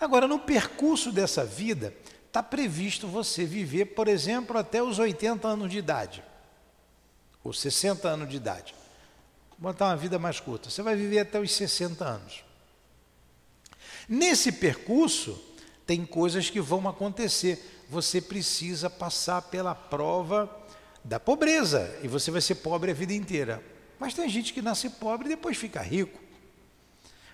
[0.00, 1.94] Agora, no percurso dessa vida,
[2.26, 6.22] está previsto você viver, por exemplo, até os 80 anos de idade,
[7.44, 8.74] ou 60 anos de idade.
[9.58, 10.70] Botar uma vida mais curta.
[10.70, 12.44] Você vai viver até os 60 anos.
[14.08, 15.40] Nesse percurso,
[15.86, 20.50] tem coisas que vão acontecer você precisa passar pela prova
[21.04, 23.62] da pobreza e você vai ser pobre a vida inteira.
[23.98, 26.18] Mas tem gente que nasce pobre e depois fica rico.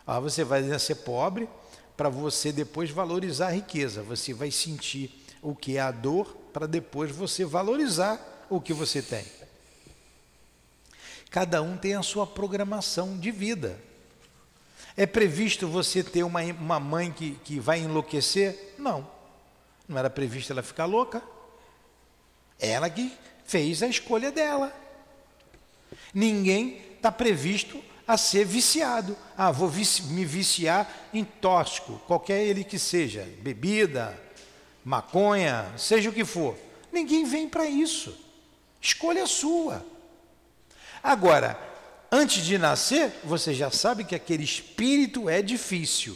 [0.04, 1.48] Ah, você vai nascer pobre
[1.96, 4.02] para você depois valorizar a riqueza.
[4.02, 9.00] Você vai sentir o que é a dor para depois você valorizar o que você
[9.00, 9.24] tem.
[11.30, 13.78] Cada um tem a sua programação de vida.
[14.96, 18.74] É previsto você ter uma, uma mãe que, que vai enlouquecer?
[18.78, 19.08] Não.
[19.88, 21.22] Não era previsto ela ficar louca.
[22.58, 23.12] Ela que
[23.44, 24.74] fez a escolha dela.
[26.12, 29.16] Ninguém está previsto a ser viciado.
[29.36, 34.18] Ah, vou vici me viciar em tóxico, qualquer ele que seja, bebida,
[34.84, 36.56] maconha, seja o que for.
[36.90, 38.18] Ninguém vem para isso.
[38.80, 39.84] Escolha sua.
[41.08, 41.58] Agora,
[42.12, 46.14] antes de nascer, você já sabe que aquele espírito é difícil.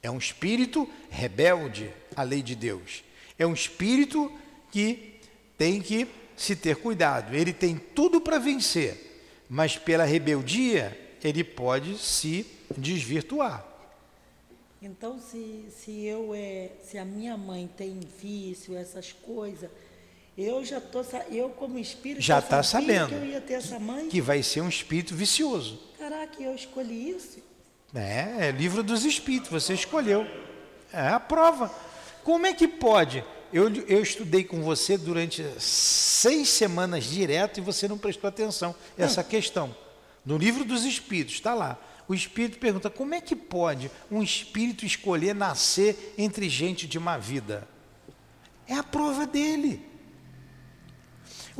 [0.00, 3.02] É um espírito rebelde à lei de Deus.
[3.36, 4.30] É um espírito
[4.70, 5.18] que
[5.58, 7.34] tem que se ter cuidado.
[7.34, 12.46] Ele tem tudo para vencer, mas pela rebeldia ele pode se
[12.78, 13.66] desvirtuar.
[14.80, 19.68] Então, se, se eu é, se a minha mãe tem vício, essas coisas,
[20.42, 24.08] eu já tô, eu como espírito já está sabendo que eu ia ter essa mãe,
[24.08, 25.78] que vai ser um espírito vicioso.
[25.98, 27.38] Caraca, eu escolhi isso.
[27.94, 30.26] É, é livro dos espíritos, você escolheu.
[30.92, 31.72] É a prova.
[32.24, 33.24] Como é que pode?
[33.52, 39.24] Eu, eu estudei com você durante seis semanas direto e você não prestou atenção essa
[39.24, 39.74] questão.
[40.24, 41.78] No livro dos espíritos, está lá.
[42.06, 47.16] O espírito pergunta: como é que pode um espírito escolher nascer entre gente de má
[47.16, 47.66] vida?
[48.66, 49.89] É a prova dele.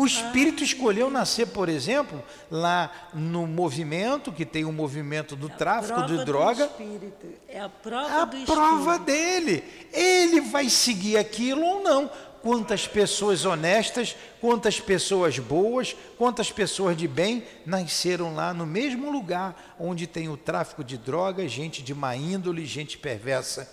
[0.00, 5.50] O espírito escolheu nascer, por exemplo, lá no movimento, que tem o movimento do é
[5.50, 6.64] tráfico de droga.
[6.64, 7.26] espírito.
[7.46, 9.04] É a prova é a do prova espírito.
[9.04, 9.64] dele.
[9.92, 12.10] Ele vai seguir aquilo ou não.
[12.40, 19.76] Quantas pessoas honestas, quantas pessoas boas, quantas pessoas de bem nasceram lá no mesmo lugar
[19.78, 23.70] onde tem o tráfico de drogas, gente de má índole, gente perversa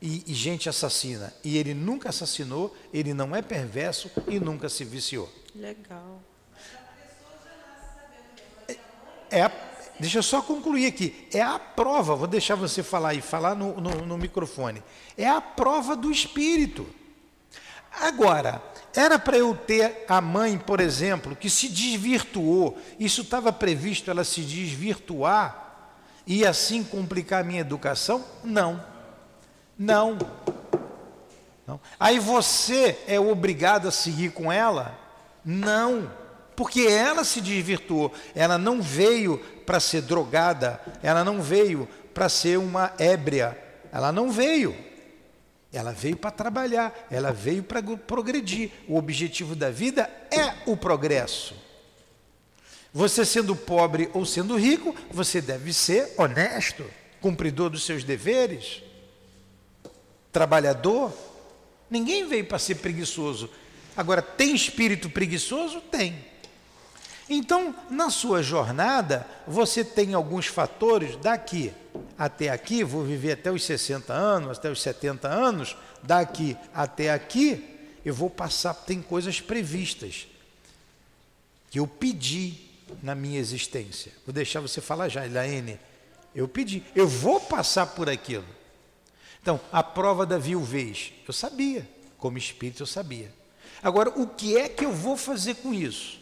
[0.00, 1.32] e, e gente assassina.
[1.42, 5.32] E ele nunca assassinou, ele não é perverso e nunca se viciou.
[5.54, 6.22] Legal.
[9.30, 9.52] É, a,
[9.98, 11.26] deixa eu só concluir aqui.
[11.32, 14.82] É a prova, vou deixar você falar aí, falar no, no, no microfone.
[15.16, 16.86] É a prova do espírito.
[17.90, 18.62] Agora,
[18.94, 24.24] era para eu ter a mãe, por exemplo, que se desvirtuou, isso estava previsto ela
[24.24, 25.64] se desvirtuar
[26.26, 28.24] e assim complicar a minha educação?
[28.44, 28.95] Não.
[29.78, 30.18] Não.
[31.66, 31.80] Não.
[31.98, 34.98] Aí você é obrigado a seguir com ela?
[35.44, 36.10] Não,
[36.54, 38.12] porque ela se desvirtuou.
[38.34, 43.56] Ela não veio para ser drogada, ela não veio para ser uma ébria.
[43.92, 44.76] Ela não veio.
[45.72, 48.70] Ela veio para trabalhar, ela veio para progredir.
[48.88, 51.54] O objetivo da vida é o progresso.
[52.92, 56.82] Você sendo pobre ou sendo rico, você deve ser honesto,
[57.20, 58.82] cumpridor dos seus deveres,
[60.36, 61.10] trabalhador.
[61.88, 63.48] Ninguém veio para ser preguiçoso.
[63.96, 65.80] Agora, tem espírito preguiçoso?
[65.80, 66.14] Tem.
[67.26, 71.72] Então, na sua jornada, você tem alguns fatores daqui
[72.18, 77.64] até aqui, vou viver até os 60 anos, até os 70 anos, daqui até aqui,
[78.04, 80.28] eu vou passar, tem coisas previstas
[81.70, 82.58] que eu pedi
[83.02, 84.12] na minha existência.
[84.26, 85.80] Vou deixar você falar já, Elaine.
[86.34, 88.44] Eu pedi, eu vou passar por aquilo.
[89.46, 93.32] Então, a prova da viuvez, eu sabia, como espírito eu sabia.
[93.80, 96.20] Agora, o que é que eu vou fazer com isso?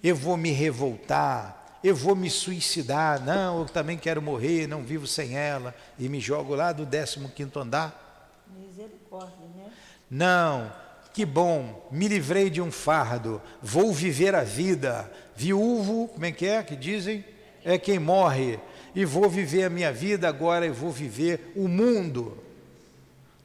[0.00, 5.08] Eu vou me revoltar, eu vou me suicidar, não, eu também quero morrer, não vivo
[5.08, 8.46] sem ela, e me jogo lá do 15 andar.
[8.46, 9.72] Misericórdia, né?
[10.08, 10.72] Não,
[11.12, 15.12] que bom, me livrei de um fardo, vou viver a vida.
[15.34, 17.24] Viúvo, como é que é que dizem?
[17.64, 18.60] É quem morre.
[18.94, 22.36] E vou viver a minha vida agora, eu vou viver o mundo.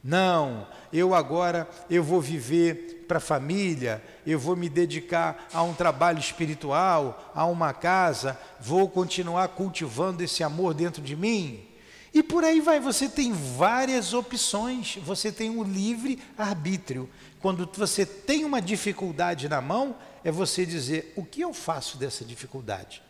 [0.02, 5.72] Não, eu agora eu vou viver para a família, eu vou me dedicar a um
[5.72, 11.64] trabalho espiritual, a uma casa, vou continuar cultivando esse amor dentro de mim.
[12.12, 17.08] E por aí vai, você tem várias opções, você tem um livre arbítrio.
[17.40, 22.24] Quando você tem uma dificuldade na mão, é você dizer: o que eu faço dessa
[22.24, 23.02] dificuldade?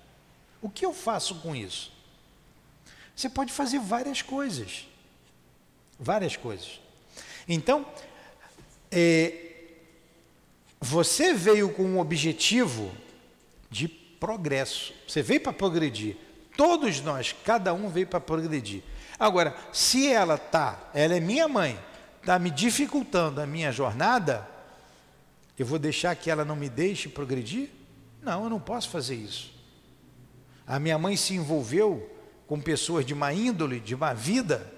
[0.61, 1.98] O que eu faço com isso?
[3.19, 4.87] Você pode fazer várias coisas.
[5.99, 6.81] Várias coisas.
[7.49, 7.85] Então,
[8.93, 9.55] é,
[10.81, 12.93] você veio com um objetivo
[13.69, 14.95] de progresso.
[15.05, 16.17] Você veio para progredir.
[16.57, 18.85] Todos nós, cada um veio para progredir.
[19.19, 21.77] Agora, se ela está, ela é minha mãe,
[22.21, 24.49] está me dificultando a minha jornada,
[25.59, 27.69] eu vou deixar que ela não me deixe progredir?
[28.23, 29.53] Não, eu não posso fazer isso.
[30.65, 32.15] A minha mãe se envolveu
[32.49, 34.73] com pessoas de má índole, de má vida.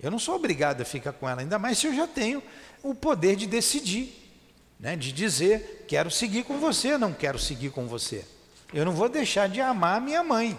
[0.00, 2.42] Eu não sou obrigado a ficar com ela, ainda mais se eu já tenho
[2.82, 4.12] o poder de decidir,
[4.78, 4.96] né?
[4.96, 8.26] de dizer, quero seguir com você, não quero seguir com você.
[8.72, 10.58] Eu não vou deixar de amar minha mãe,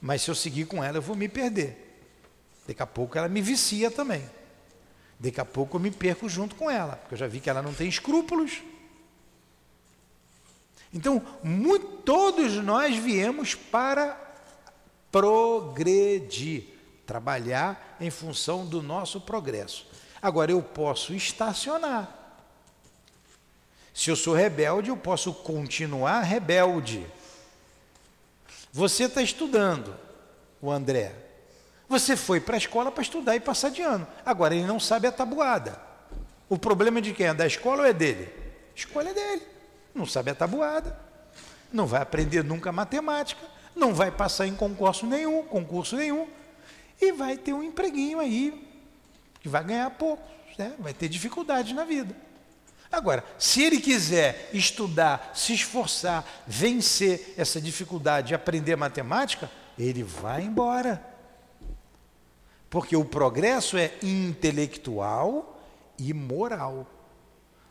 [0.00, 2.00] mas se eu seguir com ela, eu vou me perder.
[2.66, 4.24] Daqui a pouco ela me vicia também.
[5.20, 7.60] Daqui a pouco eu me perco junto com ela, porque eu já vi que ela
[7.60, 8.62] não tem escrúpulos.
[10.92, 14.25] Então, muito, todos nós viemos para
[15.16, 16.64] progredir,
[17.06, 19.86] trabalhar em função do nosso progresso.
[20.20, 22.14] Agora, eu posso estacionar.
[23.94, 27.06] Se eu sou rebelde, eu posso continuar rebelde.
[28.70, 29.96] Você está estudando,
[30.60, 31.14] o André.
[31.88, 34.06] Você foi para a escola para estudar e passar de ano.
[34.22, 35.80] Agora ele não sabe a tabuada.
[36.46, 37.26] O problema é de quem?
[37.26, 38.30] É da escola ou é dele?
[38.74, 39.42] A escola é dele.
[39.94, 40.98] Não sabe a tabuada.
[41.72, 43.55] Não vai aprender nunca matemática.
[43.76, 46.26] Não vai passar em concurso nenhum, concurso nenhum.
[46.98, 48.66] E vai ter um empreguinho aí,
[49.40, 50.74] que vai ganhar pouco, né?
[50.78, 52.16] vai ter dificuldade na vida.
[52.90, 60.42] Agora, se ele quiser estudar, se esforçar, vencer essa dificuldade de aprender matemática, ele vai
[60.42, 61.04] embora.
[62.70, 65.60] Porque o progresso é intelectual
[65.98, 66.86] e moral.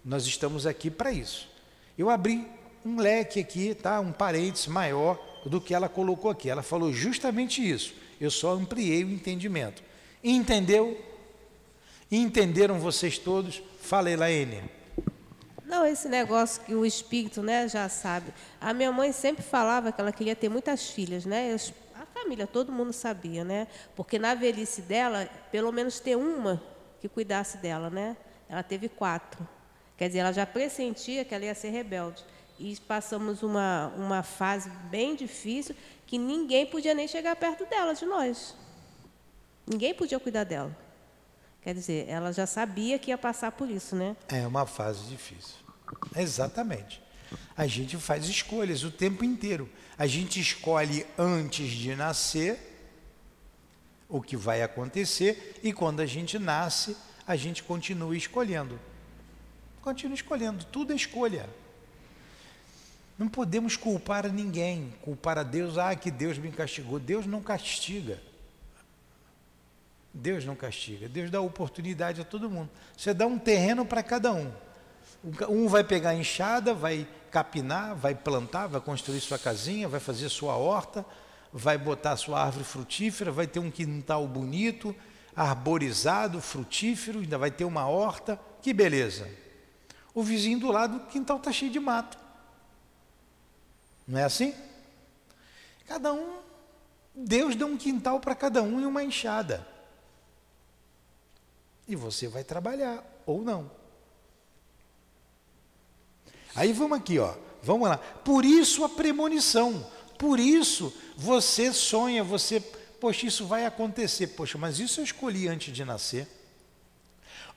[0.03, 1.49] Nós estamos aqui para isso.
[1.97, 2.47] Eu abri
[2.85, 3.99] um leque aqui, tá?
[3.99, 6.49] um parênteses maior do que ela colocou aqui.
[6.49, 7.93] Ela falou justamente isso.
[8.19, 9.83] Eu só ampliei o entendimento.
[10.23, 10.99] Entendeu?
[12.11, 13.61] Entenderam vocês todos?
[13.81, 14.63] Fala, Elaine.
[15.65, 18.33] Não, esse negócio que o espírito né, já sabe.
[18.61, 21.55] A minha mãe sempre falava que ela queria ter muitas filhas, né?
[22.25, 23.67] família, todo mundo sabia, né?
[23.95, 26.63] Porque na velhice dela, pelo menos ter uma
[26.99, 28.15] que cuidasse dela, né?
[28.49, 29.47] Ela teve quatro.
[29.97, 32.23] Quer dizer, ela já pressentia que ela ia ser rebelde.
[32.59, 35.75] E passamos uma, uma fase bem difícil
[36.07, 38.55] que ninguém podia nem chegar perto dela, de nós.
[39.67, 40.75] Ninguém podia cuidar dela.
[41.61, 44.15] Quer dizer, ela já sabia que ia passar por isso, né?
[44.27, 45.55] É uma fase difícil.
[46.15, 47.01] Exatamente.
[47.57, 49.69] A gente faz escolhas o tempo inteiro.
[49.97, 52.73] A gente escolhe antes de nascer
[54.07, 58.79] o que vai acontecer e quando a gente nasce, a gente continua escolhendo.
[59.81, 61.49] Continua escolhendo, tudo é escolha.
[63.17, 66.99] Não podemos culpar ninguém, culpar a Deus, ah, que Deus me castigou.
[66.99, 68.19] Deus não castiga.
[70.13, 71.07] Deus não castiga.
[71.07, 72.69] Deus dá oportunidade a todo mundo.
[72.95, 74.51] Você dá um terreno para cada um.
[75.49, 80.29] Um vai pegar a enxada, vai capinar, vai plantar, vai construir sua casinha, vai fazer
[80.29, 81.05] sua horta,
[81.51, 84.95] vai botar sua árvore frutífera, vai ter um quintal bonito,
[85.35, 89.27] arborizado, frutífero, ainda vai ter uma horta, que beleza.
[90.13, 92.24] O vizinho do lado, o quintal está cheio de mato.
[94.07, 94.53] Não é assim?
[95.87, 96.37] Cada um,
[97.13, 99.65] Deus deu um quintal para cada um e uma enxada.
[101.87, 103.69] E você vai trabalhar, ou não.
[106.55, 107.35] Aí vamos aqui, ó.
[107.61, 107.97] Vamos lá.
[107.97, 109.85] Por isso a premonição.
[110.17, 114.27] Por isso você sonha, você, poxa, isso vai acontecer.
[114.27, 116.27] Poxa, mas isso eu escolhi antes de nascer.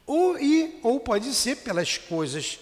[0.07, 2.59] Ou, e, ou pode ser pelas coisas,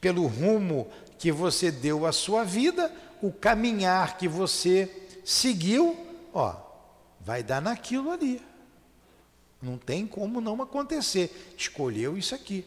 [0.00, 2.92] pelo rumo que você deu à sua vida,
[3.22, 4.90] o caminhar que você
[5.24, 5.96] seguiu,
[6.32, 6.54] ó,
[7.20, 8.42] vai dar naquilo ali.
[9.60, 11.54] Não tem como não acontecer.
[11.56, 12.64] Escolheu isso aqui.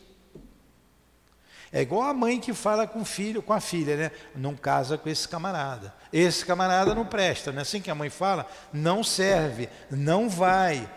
[1.71, 4.11] É igual a mãe que fala com o filho, com a filha, né?
[4.35, 5.93] Não casa com esse camarada.
[6.11, 8.45] Esse camarada não presta, não é assim que a mãe fala?
[8.73, 10.89] Não serve, não vai.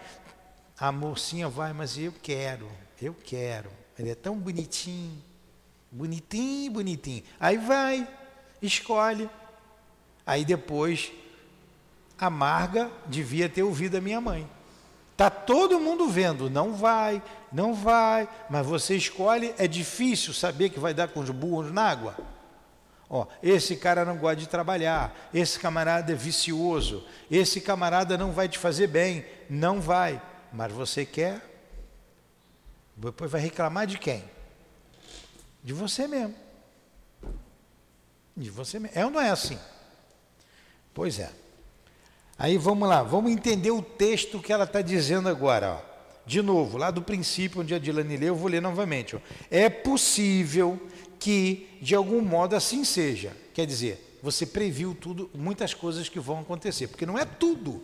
[0.77, 2.69] A mocinha vai, mas eu quero,
[3.01, 3.71] eu quero.
[3.97, 5.23] Ele é tão bonitinho,
[5.93, 7.23] bonitinho, bonitinho.
[7.39, 8.09] Aí vai,
[8.61, 9.31] escolhe.
[10.27, 11.13] Aí depois
[12.19, 14.49] amarga, devia ter ouvido a minha mãe.
[15.17, 17.23] Tá todo mundo vendo, não vai,
[17.53, 21.83] não vai, mas você escolhe, é difícil saber que vai dar com os burros na
[21.83, 22.17] água.
[23.09, 28.49] Ó, esse cara não gosta de trabalhar, esse camarada é vicioso, esse camarada não vai
[28.49, 30.21] te fazer bem, não vai,
[30.53, 31.41] mas você quer,
[32.97, 34.25] depois vai reclamar de quem?
[35.63, 36.35] De você mesmo.
[38.37, 38.99] De você mesmo.
[38.99, 39.59] É ou não é assim?
[40.95, 41.31] Pois é.
[42.39, 45.75] Aí vamos lá, vamos entender o texto que ela está dizendo agora.
[45.75, 45.95] Ó.
[46.25, 49.17] De novo, lá do princípio, onde a Dilane leu, eu vou ler novamente.
[49.17, 49.19] Ó.
[49.51, 50.81] É possível
[51.19, 53.37] que, de algum modo, assim seja.
[53.53, 57.83] Quer dizer, você previu tudo, muitas coisas que vão acontecer, porque não é tudo.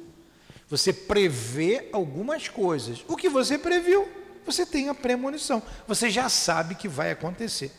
[0.68, 3.04] Você prevê algumas coisas.
[3.08, 4.08] O que você previu,
[4.46, 5.62] você tem a premonição.
[5.86, 7.72] Você já sabe que vai acontecer.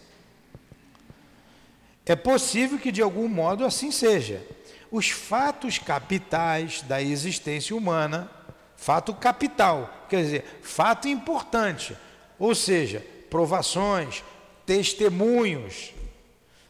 [2.06, 4.46] É possível que, de algum modo, assim seja
[4.92, 8.30] os fatos capitais da existência humana,
[8.76, 11.98] fato capital, quer dizer, fato importante,
[12.38, 14.22] ou seja, provações,
[14.66, 15.94] testemunhos,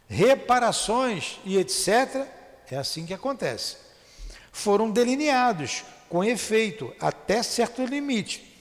[0.08, 2.28] reparações e etc.
[2.70, 3.78] É assim que acontece.
[4.52, 8.56] Foram delineados com efeito até certo limite,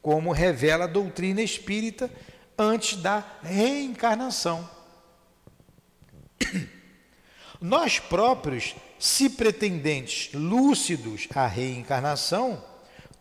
[0.00, 2.10] como revela a doutrina espírita
[2.56, 4.68] antes da reencarnação.
[7.60, 12.62] Nós próprios se pretendentes lúcidos à reencarnação,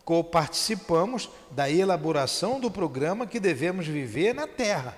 [0.06, 4.98] co-participamos da elaboração do programa que devemos viver na Terra.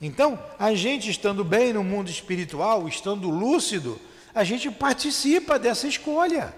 [0.00, 4.00] Então, a gente estando bem no mundo espiritual, estando lúcido,
[4.34, 6.54] a gente participa dessa escolha.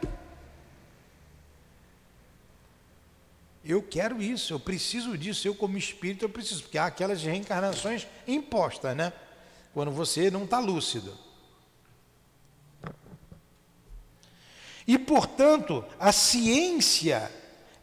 [3.65, 8.07] Eu quero isso, eu preciso disso, eu como espírito eu preciso, porque há aquelas reencarnações
[8.27, 9.13] impostas, né?
[9.73, 11.17] Quando você não está lúcido.
[14.91, 17.31] E, portanto, a ciência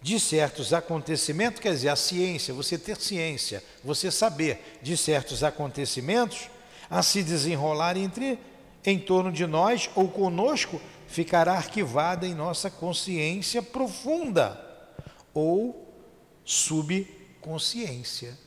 [0.01, 6.49] de certos acontecimentos, quer dizer, a ciência, você ter ciência, você saber de certos acontecimentos
[6.89, 8.37] a se desenrolar entre
[8.85, 14.61] em torno de nós ou conosco, ficará arquivada em nossa consciência profunda
[15.33, 15.89] ou
[16.43, 18.37] subconsciência.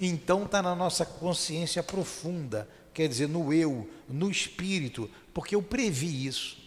[0.00, 6.24] Então está na nossa consciência profunda, quer dizer, no eu, no espírito, porque eu previ
[6.24, 6.65] isso.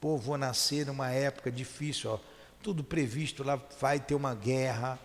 [0.00, 2.18] Pô, vou nascer numa época difícil, ó,
[2.62, 4.98] tudo previsto lá, vai ter uma guerra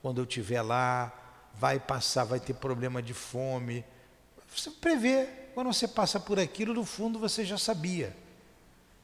[0.00, 1.12] quando eu estiver lá,
[1.54, 3.84] vai passar, vai ter problema de fome.
[4.54, 8.16] Você prevê, quando você passa por aquilo, no fundo você já sabia.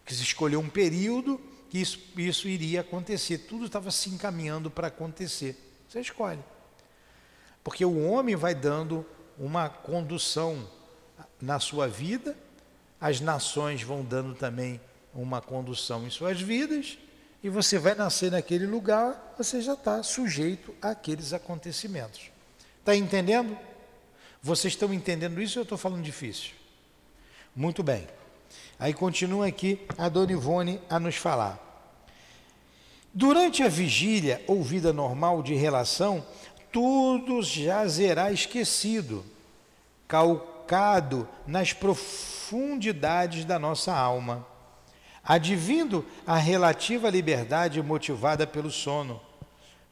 [0.05, 4.89] Que se escolheu um período que isso, isso iria acontecer, tudo estava se encaminhando para
[4.89, 5.57] acontecer.
[5.89, 6.43] Você escolhe.
[7.65, 9.07] Porque o homem vai dando
[9.39, 10.69] uma condução
[11.41, 12.37] na sua vida,
[13.01, 14.81] as nações vão dando também
[15.15, 16.99] uma condução em suas vidas
[17.43, 22.31] e você vai nascer naquele lugar, você já está sujeito àqueles acontecimentos.
[22.79, 23.59] Está entendendo?
[24.41, 26.53] Vocês estão entendendo isso ou eu estou falando difícil?
[27.55, 28.07] Muito bem.
[28.79, 31.59] Aí continua aqui a Dona Ivone a nos falar.
[33.13, 36.25] Durante a vigília ou vida normal de relação,
[36.73, 39.25] tudo já será esquecido,
[40.09, 44.47] calcado nas profundidades da nossa alma
[45.25, 49.21] advindo a relativa liberdade motivada pelo sono,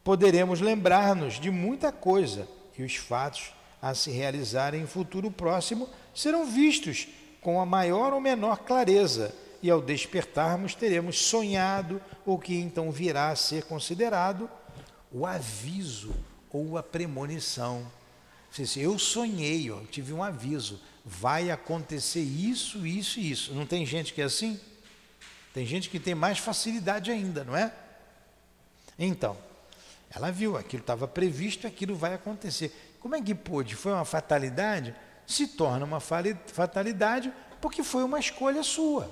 [0.02, 6.46] poderemos lembrar-nos de muita coisa e os fatos a se realizarem em futuro próximo serão
[6.46, 7.08] vistos
[7.40, 13.28] com a maior ou menor clareza e ao despertarmos teremos sonhado o que então virá
[13.28, 14.50] a ser considerado
[15.12, 16.14] o aviso
[16.50, 17.86] ou a premonição.
[18.76, 23.54] Eu sonhei, eu tive um aviso, vai acontecer isso, isso e isso.
[23.54, 24.58] Não tem gente que é assim?
[25.52, 27.72] Tem gente que tem mais facilidade ainda, não é?
[28.98, 29.36] Então,
[30.10, 32.96] ela viu, aquilo estava previsto, aquilo vai acontecer.
[33.00, 33.74] Como é que pôde?
[33.74, 34.94] Foi uma fatalidade?
[35.26, 39.10] Se torna uma fatalidade porque foi uma escolha sua,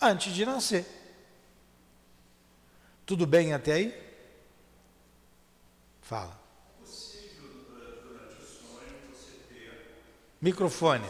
[0.00, 0.86] antes de nascer.
[3.06, 4.04] Tudo bem até aí?
[6.00, 6.44] Fala.
[10.40, 11.08] Microfone.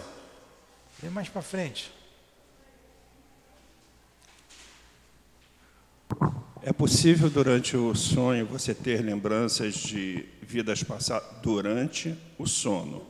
[1.00, 1.92] Vem mais para frente.
[6.66, 13.02] É possível durante o sonho você ter lembranças de vidas passadas durante o sono?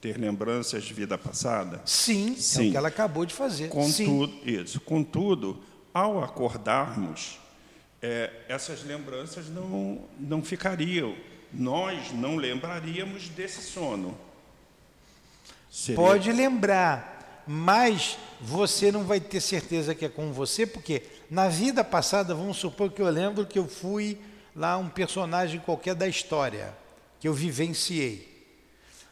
[0.00, 1.80] Ter lembranças de vida passada?
[1.86, 2.64] Sim, Sim.
[2.64, 3.68] é o que ela acabou de fazer.
[3.68, 4.40] Contudo, Sim.
[4.44, 4.80] isso.
[4.80, 5.62] Contudo,
[5.94, 7.38] ao acordarmos,
[8.02, 11.14] é, essas lembranças não, não ficariam.
[11.52, 14.18] Nós não lembraríamos desse sono.
[15.70, 15.94] Seria...
[15.94, 21.84] Pode lembrar, mas você não vai ter certeza que é com você, porque na vida
[21.84, 24.18] passada, vamos supor que eu lembro que eu fui
[24.56, 26.74] lá um personagem qualquer da história,
[27.20, 28.26] que eu vivenciei.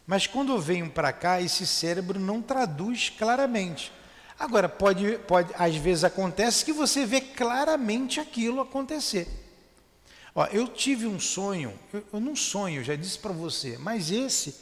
[0.05, 3.91] Mas quando eu venho para cá, esse cérebro não traduz claramente.
[4.39, 9.27] Agora, pode, pode, às vezes acontece que você vê claramente aquilo acontecer.
[10.33, 14.55] Ó, eu tive um sonho, eu, eu não sonho, já disse para você, mas esse,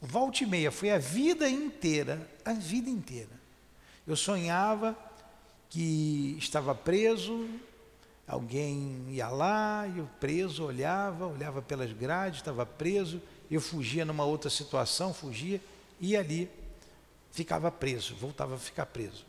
[0.00, 3.30] volta e meia, foi a vida inteira, a vida inteira.
[4.06, 4.96] Eu sonhava
[5.68, 7.48] que estava preso,
[8.26, 14.24] alguém ia lá e o preso olhava, olhava pelas grades, estava preso, eu fugia numa
[14.24, 15.60] outra situação, fugia,
[16.00, 16.50] e ali
[17.30, 19.24] ficava preso, voltava a ficar preso.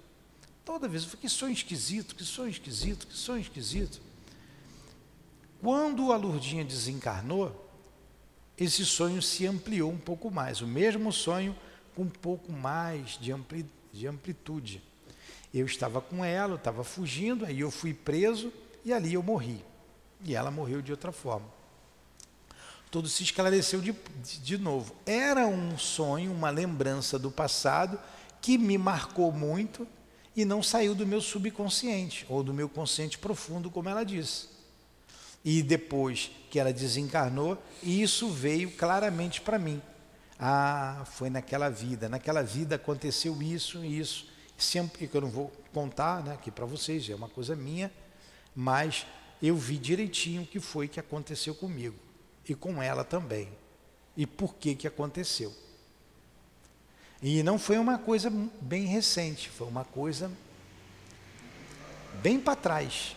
[0.63, 4.01] Toda vez que sonho esquisito, que sonho esquisito, que sonho esquisito.
[5.61, 7.65] Quando a Lurdinha desencarnou,
[8.57, 11.55] esse sonho se ampliou um pouco mais, o mesmo sonho
[11.95, 13.33] com um pouco mais de,
[13.93, 14.81] de amplitude.
[15.53, 18.51] Eu estava com ela, eu estava fugindo, aí eu fui preso
[18.83, 19.63] e ali eu morri.
[20.23, 21.47] E ela morreu de outra forma.
[22.89, 23.93] Tudo se esclareceu de,
[24.41, 24.95] de, novo.
[25.05, 27.99] Era um sonho, uma lembrança do passado
[28.41, 29.87] que me marcou muito
[30.35, 34.47] e não saiu do meu subconsciente, ou do meu consciente profundo, como ela disse.
[35.43, 39.81] E depois que ela desencarnou, isso veio claramente para mim.
[40.39, 44.27] Ah, foi naquela vida, naquela vida aconteceu isso e isso
[44.57, 47.91] sempre que eu não vou contar né, aqui para vocês, é uma coisa minha,
[48.55, 49.05] mas
[49.41, 51.95] eu vi direitinho o que foi que aconteceu comigo
[52.47, 53.49] e com ela também.
[54.15, 55.53] E por que que aconteceu.
[57.21, 58.31] E não foi uma coisa
[58.61, 60.31] bem recente, foi uma coisa
[62.21, 63.15] bem para trás,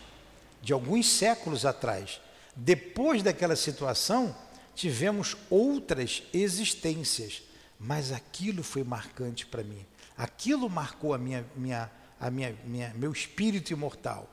[0.61, 2.21] de alguns séculos atrás.
[2.55, 4.35] Depois daquela situação,
[4.75, 7.43] tivemos outras existências,
[7.79, 9.85] mas aquilo foi marcante para mim.
[10.21, 14.29] Aquilo marcou a minha, minha, a minha, minha, meu espírito imortal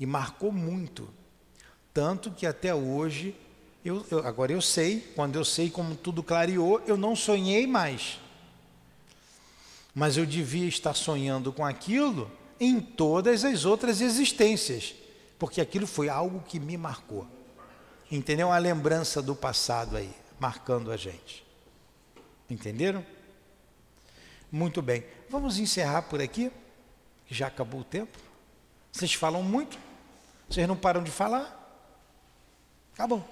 [0.00, 1.08] e marcou muito,
[1.94, 3.36] tanto que até hoje
[3.84, 8.18] eu, eu, agora eu sei, quando eu sei como tudo clareou, eu não sonhei mais.
[9.94, 12.28] Mas eu devia estar sonhando com aquilo
[12.58, 14.92] em todas as outras existências,
[15.38, 17.24] porque aquilo foi algo que me marcou.
[18.10, 18.50] Entendeu?
[18.50, 21.46] A lembrança do passado aí, marcando a gente.
[22.50, 23.06] Entenderam?
[24.50, 25.04] Muito bem.
[25.30, 26.50] Vamos encerrar por aqui.
[27.28, 28.18] Já acabou o tempo.
[28.90, 29.78] Vocês falam muito.
[30.48, 31.54] Vocês não param de falar.
[32.94, 33.22] Acabou.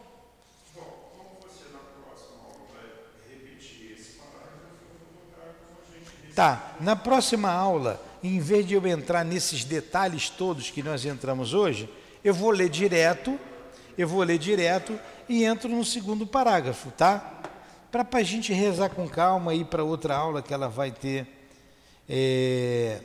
[6.34, 11.54] Tá, na próxima aula, em vez de eu entrar nesses detalhes todos que nós entramos
[11.54, 11.88] hoje,
[12.22, 13.40] eu vou ler direto,
[13.96, 17.40] eu vou ler direto e entro no segundo parágrafo, tá?
[17.90, 21.35] Para a gente rezar com calma e para outra aula que ela vai ter
[22.08, 23.00] é,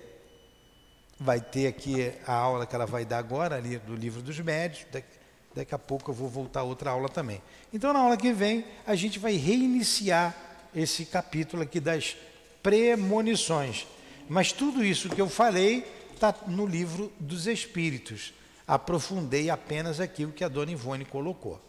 [1.20, 4.86] vai ter aqui a aula que ela vai dar agora, ali do livro dos médios.
[4.92, 5.20] Daqui,
[5.56, 7.42] daqui a pouco eu vou voltar a outra aula também.
[7.74, 10.36] Então, na aula que vem, a gente vai reiniciar
[10.76, 12.16] esse capítulo aqui das
[12.64, 13.88] premonições.
[14.28, 18.34] Mas tudo isso que eu falei está no livro dos Espíritos.
[18.68, 21.60] Aprofundei apenas aquilo que a dona Ivone colocou.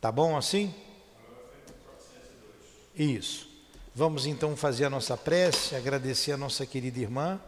[0.00, 0.74] Tá bom assim?
[2.94, 3.47] Isso.
[3.98, 7.40] Vamos então fazer a nossa prece, agradecer a nossa querida irmã,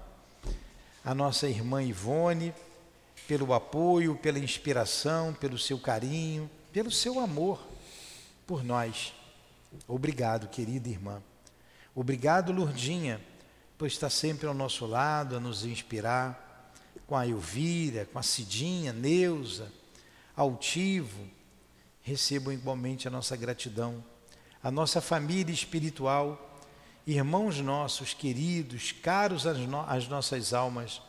[1.05, 2.53] a nossa irmã Ivone,
[3.29, 7.65] pelo apoio, pela inspiração, pelo seu carinho, pelo seu amor
[8.49, 9.15] por nós.
[9.87, 11.23] Obrigado, querida irmã.
[11.95, 13.21] Obrigado, Lurdinha,
[13.79, 16.75] por estar sempre ao nosso lado, a nos inspirar,
[17.07, 19.71] com a Elvira, com a Cidinha, Neuza,
[20.35, 21.29] Altivo,
[22.03, 24.03] recebam igualmente a nossa gratidão,
[24.63, 26.59] a nossa família espiritual,
[27.07, 31.01] irmãos nossos queridos, caros às, no às nossas almas,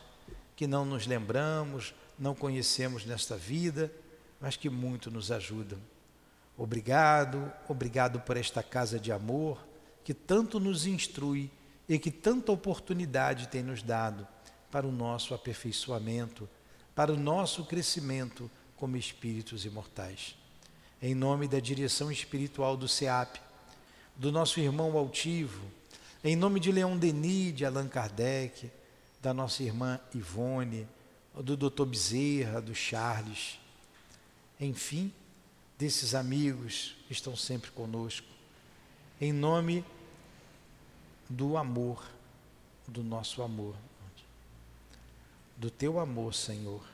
[0.56, 3.92] que não nos lembramos, não conhecemos nesta vida,
[4.40, 5.78] mas que muito nos ajudam.
[6.56, 9.66] Obrigado, obrigado por esta casa de amor
[10.04, 11.50] que tanto nos instrui
[11.88, 14.26] e que tanta oportunidade tem nos dado
[14.70, 16.48] para o nosso aperfeiçoamento,
[16.94, 20.36] para o nosso crescimento como espíritos imortais.
[21.02, 23.40] Em nome da direção espiritual do SEAP,
[24.14, 25.60] do nosso irmão altivo,
[26.22, 28.70] em nome de Leon Denis, de Allan Kardec,
[29.20, 30.86] da nossa irmã Ivone,
[31.34, 31.84] do Dr.
[31.86, 33.58] Bezerra, do Charles,
[34.60, 35.12] enfim,
[35.76, 38.28] desses amigos que estão sempre conosco,
[39.20, 39.84] em nome
[41.28, 42.04] do amor,
[42.86, 43.74] do nosso amor,
[45.56, 46.91] do teu amor, Senhor,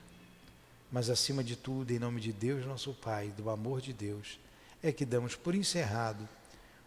[0.90, 4.38] mas acima de tudo, em nome de Deus, nosso Pai, do amor de Deus,
[4.82, 6.28] é que damos por encerrado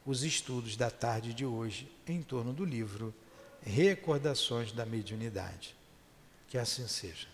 [0.06, 3.14] os estudos da tarde de hoje em torno do livro
[3.62, 5.76] Recordações da Mediunidade.
[6.47, 7.31] Que assim seja.